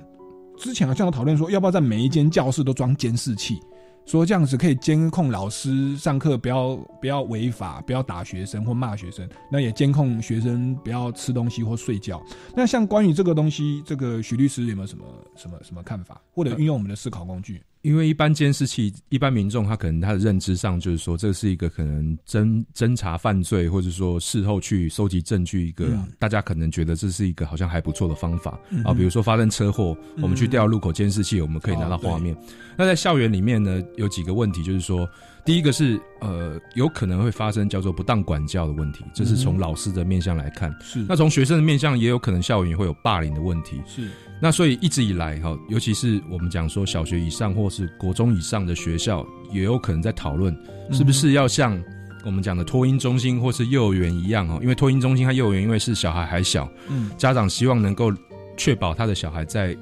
[0.58, 3.60] 之前好像有讨论说，要不要在每一间教室都装监视器。
[4.08, 12.24] 说这样子可以监控老师上课不要不要违法，不要打学生或骂学生，那也监控学生不要吃东西或睡觉。
[12.56, 15.06] 那像关于这个东西，这个许律师有没有什么
[15.36, 17.62] 什么什么看法，或者运用我们的思考工具？
[17.88, 28.94] 因为一般监视器，一般民众他可能他的认知上就是说，这是一个可能侦侦查犯罪，或者说事后去收集证据一个，嗯大家可能觉得这是一个好像还不错的方法、嗯啊。
[28.94, 32.36] 比如说发生车祸，嗯我们去调路口监视器，我们可以拿到画面。
[32.76, 35.10] 那在校园里面呢，有几个问题，就是说，
[35.46, 40.76] 第一个是呃，有可能会发生叫做不当管教的问题，这是从老师的面向来看。
[40.82, 43.82] 是那从学生的面向，也有可能校园会有霸凌的问题。
[43.88, 44.10] 是
[44.40, 50.56] 那所以一直以来哈，尤其是我们讲说小学以上或是国中以上的学校，也有可能在讨论
[50.92, 51.82] 是不是要像
[52.26, 57.10] 我们讲的托婴中心或是幼儿园一样哦，因为托婴中心和幼儿园因为是小孩还小，嗯。
[57.18, 58.12] 家长希望能够
[58.56, 59.76] 确保他的小孩在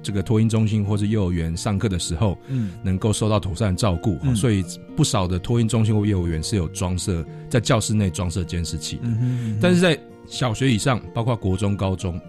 [0.00, 2.72] 这个托婴中心或是幼儿园上课的时候，嗯。
[2.84, 4.36] 能够受到妥善的照顾，嗯。
[4.36, 4.64] 所以
[4.96, 9.02] 不少的托婴中心或幼儿园是有装设在教室内装设监视器的。
[9.04, 9.58] 嗯哼。
[9.60, 12.20] 但是在小学以上，包括国中、高中，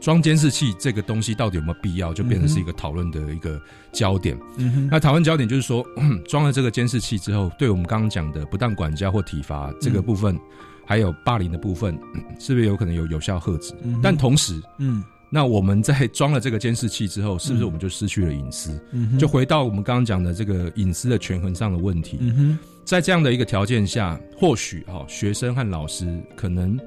[0.00, 3.60] 装监视器这个东西到底有没有必要，就变成是一个讨论的一个
[3.92, 4.38] 焦点。
[4.56, 5.84] 嗯那讨论焦点就是说，
[6.28, 10.38] 装了这个监视器之后，对我们刚刚讲的不当管教或体罚这个部分，
[10.86, 11.98] 还有霸凌的部分，
[12.38, 13.74] 是不是有可能有有效遏制？
[13.82, 18.80] 嗯但同时，嗯那我们在装了这个监视器之后，是不是我们就失去了隐私？
[18.92, 22.18] 嗯就回到我们刚刚讲的这个隐私的权衡上的问题。
[22.20, 26.78] 嗯在这样的一个条件下，或许哈、学生和老师可能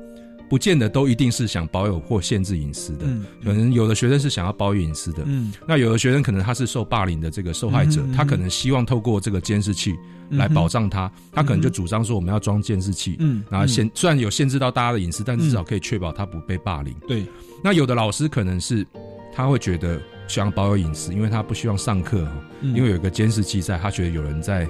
[0.52, 5.54] 不见得都一定是想保有或限制隐私的，嗯可能有的学生是想要保有隐私的，嗯。
[5.66, 9.96] 那有的学生可能他是受霸凌的这个受害者，嗯哼嗯哼他可能希望透过这个监视器
[10.32, 16.94] 来保障他，他可能就主张说我们要装监视器，嗯然后限虽然有限制到大家的隐私，但至少可以确保他不被霸凌。
[17.08, 17.26] 对，
[17.64, 18.86] 那有的老师可能是
[19.34, 22.30] 他会觉得想要保有隐私，因为他不希望上课
[22.62, 24.68] 因为有一个监视器在，他觉得有人在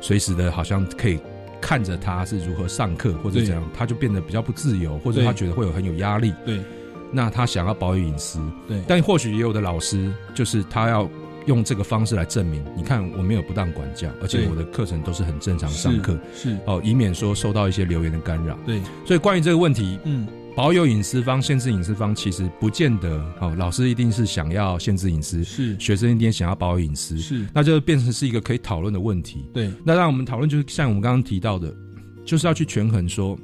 [0.00, 1.20] 随时的好像可以
[1.60, 6.32] 看着他是如何上课或者怎样，他就变得比较不自由，或者他觉得会有很有压力。
[6.44, 6.60] 对，
[7.12, 8.80] 那他想要保有隐私，对。
[8.88, 11.08] 但或许也有的老师就是他要
[11.46, 16.56] 用这个方式来证明，你看我没有不当管教，而且我的课程都是很正常上课，是。
[16.66, 18.58] 哦，以免说受到一些留言的干扰。
[18.66, 20.26] 对，所以关于这个问题，嗯
[20.60, 25.74] 保有隐私方、限制隐私方，其实不见得哦，老师一定是想要限制隐私，是。
[25.80, 27.46] 学生一定想要保有隐私，是。
[27.54, 29.46] 那就变成是一个可以讨论的问题。
[29.54, 31.74] 对，那让我们讨论就是像我们刚刚提到的，
[32.26, 33.38] 就是要去权衡说，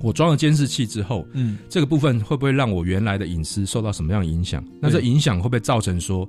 [0.00, 1.58] 我装了监视器之后，嗯。
[1.68, 4.64] 这个部分会不会让我原来的隐私受到什么样的影响？
[4.80, 6.26] 那这影响会不会造成说，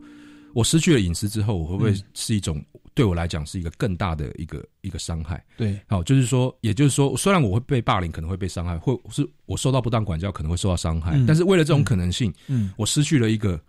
[0.51, 2.01] 我失去了隐私之后，我会不会嗯。
[2.13, 2.61] 是一种、
[2.95, 5.43] 对我来讲是一个更大的一个一个伤害？
[5.57, 11.25] 对，好，就是说，也就是说，虽然我会被霸凌，可能会被伤害，或是我受到不当管教，可能会受到伤害，嗯。
[11.25, 12.71] 但是为了这种可能性，嗯。
[12.77, 13.59] 我失去了一个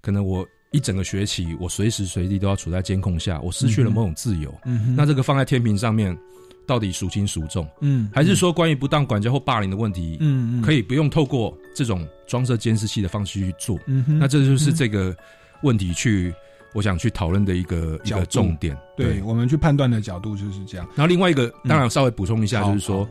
[0.00, 4.54] 可能我一整个学期，我随时随地都要处在监控下，我失去了某种自由。
[4.64, 4.94] 嗯哼。
[4.94, 6.16] 那这个放在天平上面，
[6.64, 7.68] 到底孰轻孰重？
[7.80, 10.62] 嗯还是说关于不当管教或霸凌的问题，嗯嗯。
[10.62, 13.76] 可以不用透过这种装设监视器的方式去做？
[13.86, 14.18] 嗯哼。
[14.20, 15.16] 那这就是嗯这个
[15.62, 16.32] 问题去，
[16.76, 18.76] 我想去讨论的一个一个重点。
[18.94, 20.86] 对我们去判断的角度就是这样。
[20.94, 23.08] 然后另外一个，嗯当然稍微补充一下，就是说，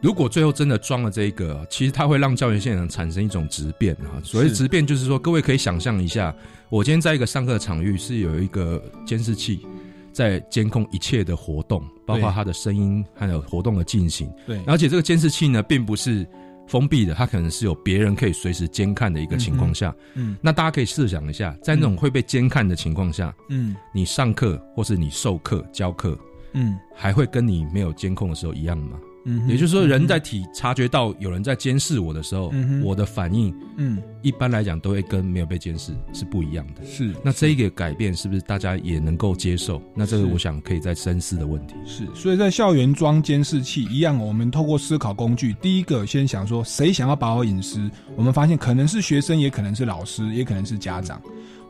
[0.00, 4.16] 如果最后真的装了这一个，其实它会让教学现场产生一种质变啊。
[4.24, 6.34] 所谓是质变，就是说，各位可以想象一下，
[6.70, 9.66] 我今天在一个上课场域是有一个监视器
[10.12, 14.30] 在监控一切的活动，包括对它的声音还有活动的进行。
[14.46, 16.26] 对而且这个监视器呢，并不是
[16.68, 20.36] 封闭的，它可能是有别人可以随时监看的一个情况下，嗯。
[20.40, 23.74] 那大家可以试想一下，在那种会被监看的情况下，嗯。
[23.92, 26.16] 你上课或是你授课教课，
[26.52, 26.78] 嗯。
[26.94, 28.98] 还会跟你没有监控的时候一样吗？
[29.30, 36.82] 嗯，也就是说，人在体察觉到有人在监视我的时候，嗯我的反应嗯一般来讲都会跟没有被监视是不一样的。
[36.86, 39.82] 是那这一个改变是不是大家也能够接受？
[39.94, 41.74] 那这个是我想可以再深思的问题。
[41.84, 51.20] 是，所以在校园装监视器一样，我们透过思考工具，第一个先想说谁想要把握隐私，我们发现可能是学生，也可能是老师，也可能是家长。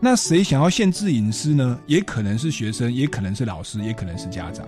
[0.00, 1.76] 那谁想要限制隐私呢？
[1.86, 4.64] 也可能是学生，也可能是老师，也可能是家长。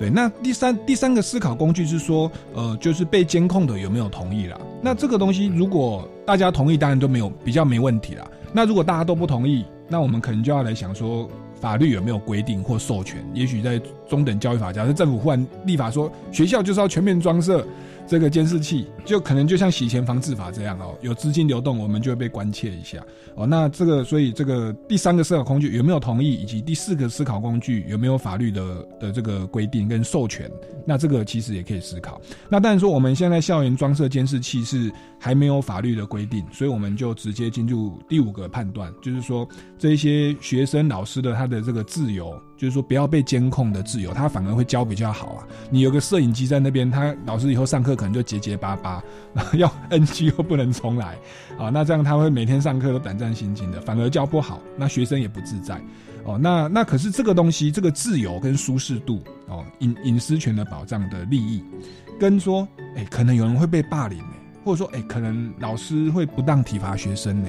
[0.00, 4.58] 对，那第三第三个思考工具是说，呃，就是被监控的有没有同意啦？
[4.80, 8.26] 那这个东西如果大家同意，当然都没有比较没问题啦。
[8.50, 11.28] 那如果大家都不同意，那我们可能就要来想说，
[11.60, 13.22] 法律有没有规定或授权？
[13.34, 13.78] 也许在
[14.08, 17.66] 中等教育法，假设政府忽然立法说学校就是要全面装设
[18.06, 22.98] 这个监视器，就可能就像洗钱防治法这样哦，有资金流动，我们就会被关切一下
[23.36, 23.46] 哦。
[23.46, 30.50] 那这个，所以这个第三个思考工具有没有同意，以及第四个思考工具有没有法律的的这个规定跟授权？
[30.86, 32.20] 那这个其实也可以思考。
[32.48, 39.48] 那当然说，我们现在校园装设监视器是还没有法律的规定，所以我们就直接进入第五个判断，就是说
[39.78, 45.48] 这些学生、老师的他的这个自由，就是说不要被监控的自由，他反而会教比较好啊。
[45.70, 49.02] 你有个摄影机在那边，他老师以后上课可能就结结巴巴，
[49.54, 51.16] 要 NG 又不能重来
[51.58, 55.80] 啊，那这样他会每天上课都胆战心惊的，反而教不好，那学生也不自在。
[56.24, 61.64] 哦，那那可是这个东西，这个自由跟舒适度哦，隐隐私权的保障的利益，
[62.20, 67.48] 跟说，哎、可能有人会被霸凌呢、或者说，哎、可能老师会不当体罚学生呢、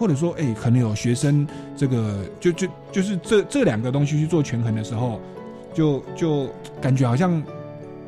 [0.00, 1.46] 或者说，哎、可能有学生
[1.76, 5.20] 这个就就就是这这两个东西去做权衡的时候，
[5.74, 6.48] 就就
[6.80, 7.42] 感觉好像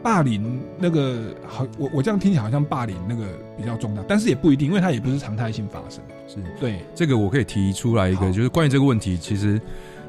[0.02, 3.26] 霸凌那个好，我我这样听起来好像霸凌那个
[3.58, 6.02] 比较重大，但是也不一定，因为它也不是常态性发生。
[6.26, 9.60] 是对，这个我可以提出来一个，就是关于这个问题，其实。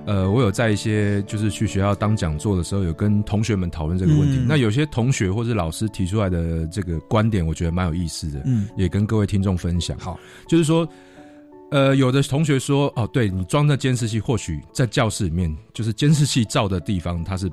[0.05, 4.37] 呃，我有在一些就是去学校当讲座的时候，有跟同学们讨论这个问题。
[4.37, 9.97] 嗯那有些同学或者老师提出来的这个观点，我觉得蛮有意思的，嗯，也跟各位听众分享。
[9.97, 10.85] 好，就是说，
[11.73, 17.51] 呃，有的同学说，哦，对你装的监视器，或许在教室里面，就是监视器照的地方，它是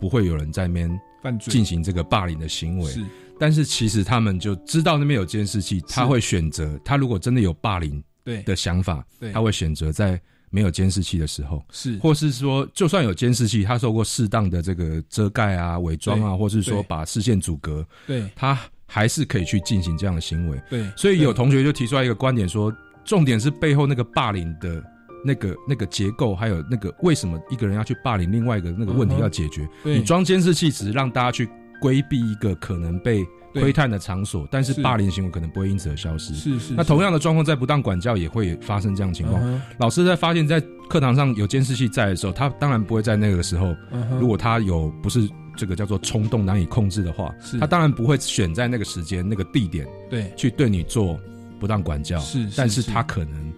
[0.00, 1.52] 不会有人在那边犯罪。
[1.52, 2.90] 进行这个霸凌的行为。
[2.90, 3.00] 是，
[3.38, 8.42] 但是其实他们就知道那边有监视器，他会选择，他如果真的有霸凌对。
[8.42, 9.30] 的想法，对。
[9.30, 11.96] 他会选择在没有监视器的时候，是。
[11.98, 18.28] 或是说，就算有监视器，他受过适当的这个遮盖啊、伪装啊，或是说把视线阻隔，对。
[18.34, 20.60] 他还是可以去进行这样的行为。
[20.68, 22.74] 对，所以有同学就提出来一个观点说，
[23.10, 24.80] 重点是背后那个霸凌的
[25.24, 29.68] 那个那个结构，还有那个为什么一个人要去霸凌另外一个那个问题要解决。
[29.82, 31.50] 对你装监视器只是让大家去
[31.80, 36.32] 规避一个可能被对窥探的场所，但是是霸凌行为可能不会因此而消失。
[36.34, 36.74] 是是。
[36.74, 39.60] 那同样的状况在不当管教也会发生这样的情况。
[39.80, 43.74] 老师在发现，在课堂上有监视器在的时候，他当然不会在那个时候，
[44.20, 51.18] 如果他有不是这个叫做冲动难以控制的话，他当然不会选在那个时间、那个地点对去对你做
[51.60, 52.18] 不当管教。
[52.18, 53.52] 是是但是是他可能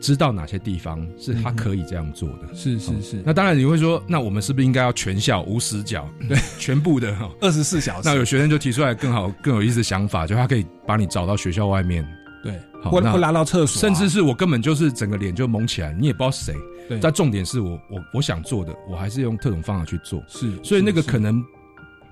[0.00, 2.54] 知道哪些地方是他可以这样做的。
[2.54, 7.30] 是是是，那当然你会说，那我们是不是应该要全校无死角，对， 全部的哈？
[7.40, 8.02] 二十四小时。
[8.04, 12.06] 那有学生就提出来更好、更有意思的想法，就他可以把你找到学校外面，
[12.42, 16.54] 对，或或拉到厕所啊，甚至是我根本就是整个脸就蒙起来，你也不知道谁。
[16.88, 21.44] 对但重点是我我我想做的，我还是用特种方法去做，是，所以那个可能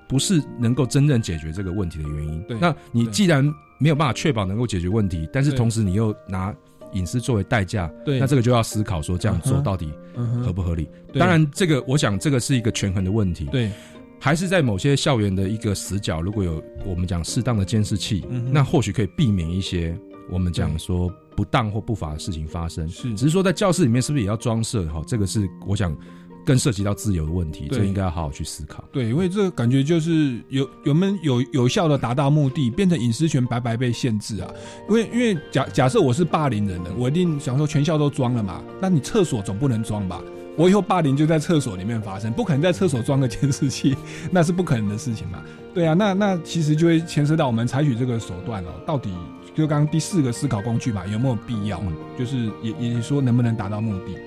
[0.07, 2.55] 不是能够真正解决这个问题的原因对。
[2.59, 3.43] 那你既然
[3.79, 6.55] 没有办法确保能够解决问题，但是同时你又拿
[6.93, 9.91] 隐私作为代价，对那这个就要思考说这样做到底
[10.43, 10.89] 合不合理。
[11.11, 13.45] 对当然，这个我想这个是一个权衡的问题。
[13.51, 13.69] 对
[14.19, 19.95] 还是在某些校园的一个死角，如果有我们讲适当的监视器，嗯那或许可以避免一些
[20.31, 22.89] 我们讲对说不当或不法的事情发生。
[22.89, 24.87] 是只是说在教室里面是不是也要装设？
[24.87, 25.95] 哈，这个是我想
[26.47, 28.81] 更涉及到自由的问题，对这应该要好好去思考。
[28.89, 34.49] 对，因为这个感觉就是有有没有有效的达到目的，变成隐私权白白被限制啊。
[34.87, 40.21] 因为因为假假设我是霸凌人的，我一定想说全校都装了嘛，那你厕所总不能装吧？
[40.55, 43.95] 我以后霸凌就在厕所里面发生，不可能在厕所装个监视器，
[44.31, 45.43] 那是不可能的事情嘛。
[45.73, 49.11] 对啊，那那其实就会牵涉到我们采取这个手段哦，到底
[49.53, 51.79] 就刚刚第四个思考工具嘛，有没有必要？
[51.81, 54.17] 嗯就是也也说能不能达到目的。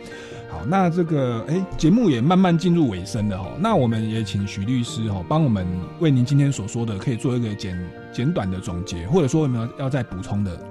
[0.60, 3.50] 好，那这个哎，节目也慢慢进入尾声了哈。
[3.58, 5.66] 那我们也请徐律师哈，帮我们
[6.00, 10.62] 为您今天所说的，可以做一个简简短的总结，或者说有没有要再补充的？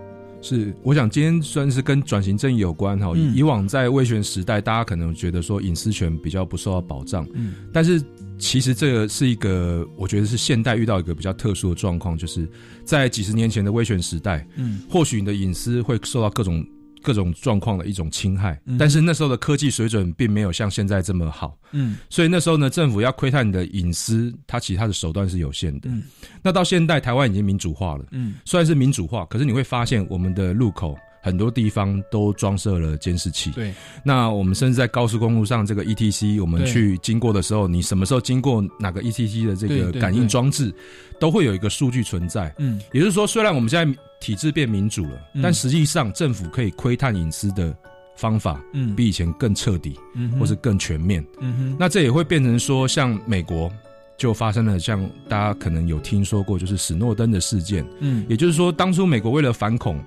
[0.41, 3.13] 是，我想今天算是跟转型正义有关哈。
[3.15, 7.99] 嗯以往在威权时代，大家可能觉得说隐私权比较不受到保障，嗯，但是
[8.37, 12.47] 其实这个是一个，我觉得是现代遇到一个比较特殊的状况，就是
[12.85, 16.63] 在几十年前的威权时代，嗯或许你的隐私会受到各种
[17.01, 18.77] 各种状况的一种侵害，嗯。
[18.77, 21.97] 但是那时候的科技水准并没有像现在这么好，嗯。
[22.09, 25.89] 所以那时候呢，政府要窥探你的隐私，它其他的手段是有限的。
[25.89, 26.03] 嗯。
[26.41, 28.35] 那到现代，台湾已经民主化了，嗯。
[28.45, 33.51] 虽然是民主化，可是你会发现我们的路口很多地方都装设了监视器。
[33.51, 40.73] 对，那我们甚至在高速公路上这个 ETC，我们去经过的时候，你什么时候经过哪个 ETC 的这个感应装置，
[41.19, 42.53] 都会有一个数据存在。
[42.57, 42.79] 嗯。
[42.93, 45.41] 也就是说，虽然我们现在体制变民主了，嗯。
[45.41, 47.75] 但实际上政府可以窥探隐私的
[48.15, 48.95] 方法，嗯。
[48.95, 51.25] 比以前更彻底，嗯或是更全面。
[51.39, 51.77] 嗯哼。
[51.79, 53.69] 那这也会变成说，像美国
[54.17, 57.85] 就发生了像大家可能有听说过，就是史诺登的事件。
[57.99, 58.25] 嗯。
[58.29, 60.01] 也就是说，当初美国为了反恐，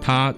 [0.00, 0.34] 他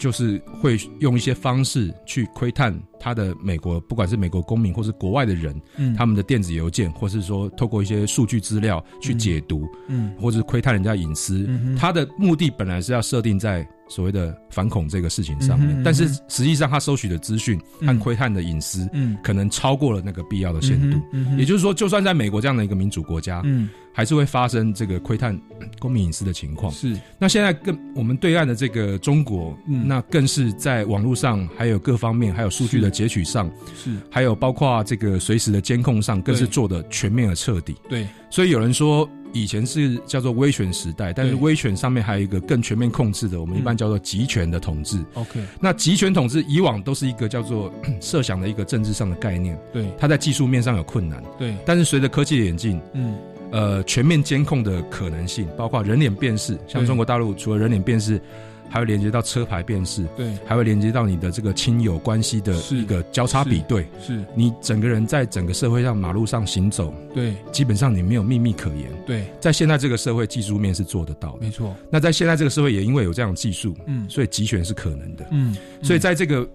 [0.00, 5.94] 就是会用一些方式去窥探他的美国，不管是美国公民或是国外的人，嗯。
[5.94, 10.12] 他们的电子邮件，或是说透过一些数据资料去解读，嗯。
[10.18, 11.44] 或者是窥探人家隐私。
[11.46, 19.18] 嗯他的目的本来是要设定在所谓的反恐这个事情上面，但是实际上他收取的资讯和窥探的隐私，嗯。
[19.22, 20.98] 可能超过了那个必要的限度。
[21.36, 25.38] 也就是说，就算在美国这样的一个民主国家，嗯还是会发生这个窥探
[25.78, 26.72] 公民隐私的情况。
[26.72, 29.86] 是，那现在更我们对岸的这个中国，嗯。
[29.86, 33.90] 那更是在网络上，还有各方面，还有数据的截取上，是。
[34.10, 37.74] 还有包括这个随时的监控上，更是做的全面而彻底。
[37.88, 44.98] 对，所以有人说，以前是叫做威权时代，但是威权上面还有一个更全面控制的，我们一般叫做集权的统治。
[45.14, 49.86] OK，那集权统治以往都是一个叫做 设想的一个政治上的概念，对。
[49.98, 53.16] 它在技术面上有困难，对，但是随着科技的演进，嗯
[53.52, 58.20] 呃，全面监控的可能性，包括人脸辨识，像中国大陆除了人脸辨识，
[58.68, 60.32] 还会连接到车牌辨识，对。
[60.46, 64.24] 还会连接到你的这个亲友关系的一个交叉比对，是。
[64.36, 67.34] 你整个人在整个社会上马路上行走，对。
[67.50, 68.88] 基本上你没有秘密可言。
[69.04, 71.38] 对，在现在这个社会，技术面是做得到的。
[71.40, 74.08] 没错，那在现在这个社会，也因为有这样的技术，嗯。
[74.08, 75.26] 所以集权是可能的。
[75.32, 76.48] 嗯，所以在这个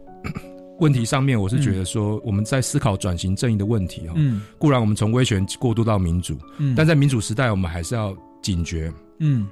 [0.80, 4.14] 问题上面，我是觉得说，我们在思考转型正义的问题哈。
[4.18, 9.48] 嗯固然我们从威权过渡到民主，嗯但在民主时代，我们还是要警觉，嗯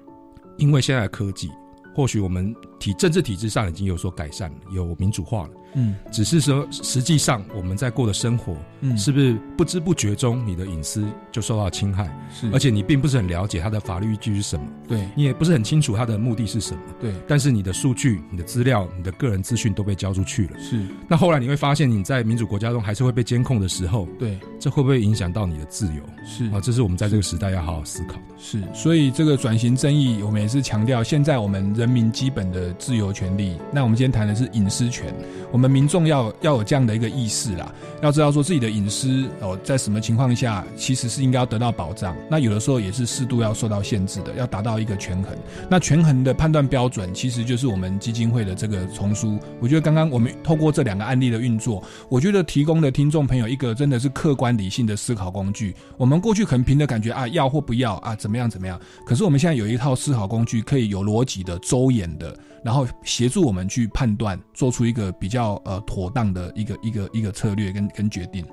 [0.57, 1.49] 因为现在的科技，
[1.95, 5.49] 或许我们体政治体制上已经有所改善了，有民主化了。
[5.75, 12.05] 嗯只是说，实际上我们在过的生活，嗯是不是不知不觉中你的隐私就受到侵害？
[12.33, 16.81] 是而且你并不是很了解它的法律依据是什么，对你也不是很清楚它的目的是什么。
[16.99, 20.59] 对，但是你的数据、你的资料、你的个人资讯都被交出去了。
[20.59, 26.01] 是，那后来你会发现，你在民主国家中还是会被监控的时候，对，这会不会影响到你的自由？
[26.25, 28.21] 是啊，这是我们在这个时代要好好思考的。
[28.37, 33.57] 是，所以这个转型正义，我们也是强调现在我们人民基本的自由权利。
[33.71, 35.13] 那我们今天谈的是隐私权，
[35.51, 42.13] 我们我们民众要要有这样的一个意识啦，要知道说自己的隐私哦，在什么情况下其实是应该要得到保障。
[42.29, 45.33] 那有的时候也是适度要受到限制的，要达到一个权衡。
[45.69, 49.39] 那权衡的判断标准，其实就是我们基金会的这个丛书。
[49.61, 55.73] 我觉得刚刚我们透过这两个案例的运作，我觉得提供的听众朋友一个真的是客观理性的思考工具。
[55.95, 68.45] 我们过去可能凭着感觉啊要或不要啊怎么样怎么样，可是我们现在有一套思考工具，可以有逻辑的、周延的，然后协助我们去判断，做出一个比较呃妥当的一个一个一个策略跟跟决定。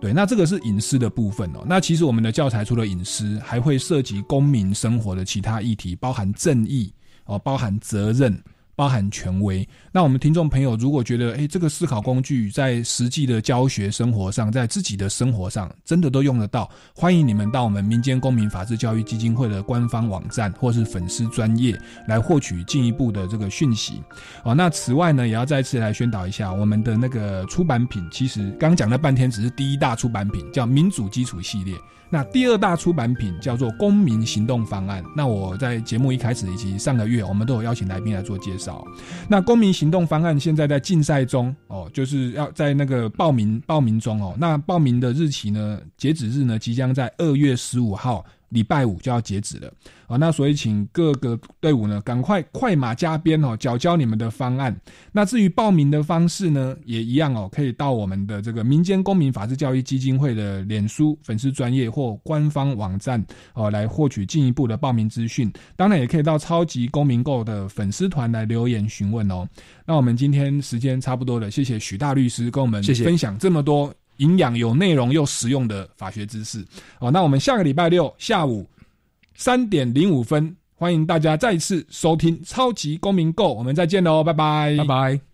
[0.00, 1.64] 对，那这个是隐私的部分哦。
[1.66, 6.92] 那其实我们的教材除了隐私，还会涉及公民生活的其他议题，包含正义
[7.26, 8.42] 哦，包含责任。
[8.78, 9.68] 包含权威。
[9.90, 21.76] 那我们听众朋友如果觉得，哎，这个思考工具在实际的教学生活上，在自己的生活上真的都用得到，欢迎你们到我们民间公民法治教育基金会的官方网站或是粉丝专业
[22.06, 24.00] 来获取进一步的这个讯息。
[24.44, 31.74] 哦，那此外呢，也要再次来宣导一下我们的那个出版品，其实刚讲了半天，只是第一大出版品，叫民主基础系列。
[32.10, 35.04] 那第二大出版品叫做公民行动方案。
[35.16, 38.86] 那我在节目一开始以及上个月，我们都有邀请来宾来做介绍。
[39.28, 44.34] 那公民行动方案现在在竞赛中哦，就是要在那个报名报名中哦。
[44.38, 48.24] 那报名的日期呢，截止日呢，即将在二月十五号。
[48.50, 49.72] 礼拜五就要截止了
[50.06, 54.74] 啊，那所以请各个队伍呢，赶快快马加鞭哦，缴交你们的方案。
[55.12, 63.22] 那至于报名的方式呢，也一样哦，可以到我们的这个民间公民法治教育基金会的脸书粉丝专业或官方网站
[63.54, 65.52] 哦，来获取进一步的报名资讯。
[65.76, 69.46] 当然，也可以到超级公民购的粉丝团来留言询问哦。
[69.84, 73.92] 那我们今天时间差不多了，谢谢许大律师跟我们分享这么多。
[74.18, 76.64] 营养有内容又实用的法学知识
[77.00, 78.64] 好，那我们下个礼拜六下午
[79.34, 85.27] 三点零五分，欢迎大家再次收听《超级公民购》，我们再见喽，拜拜，拜拜。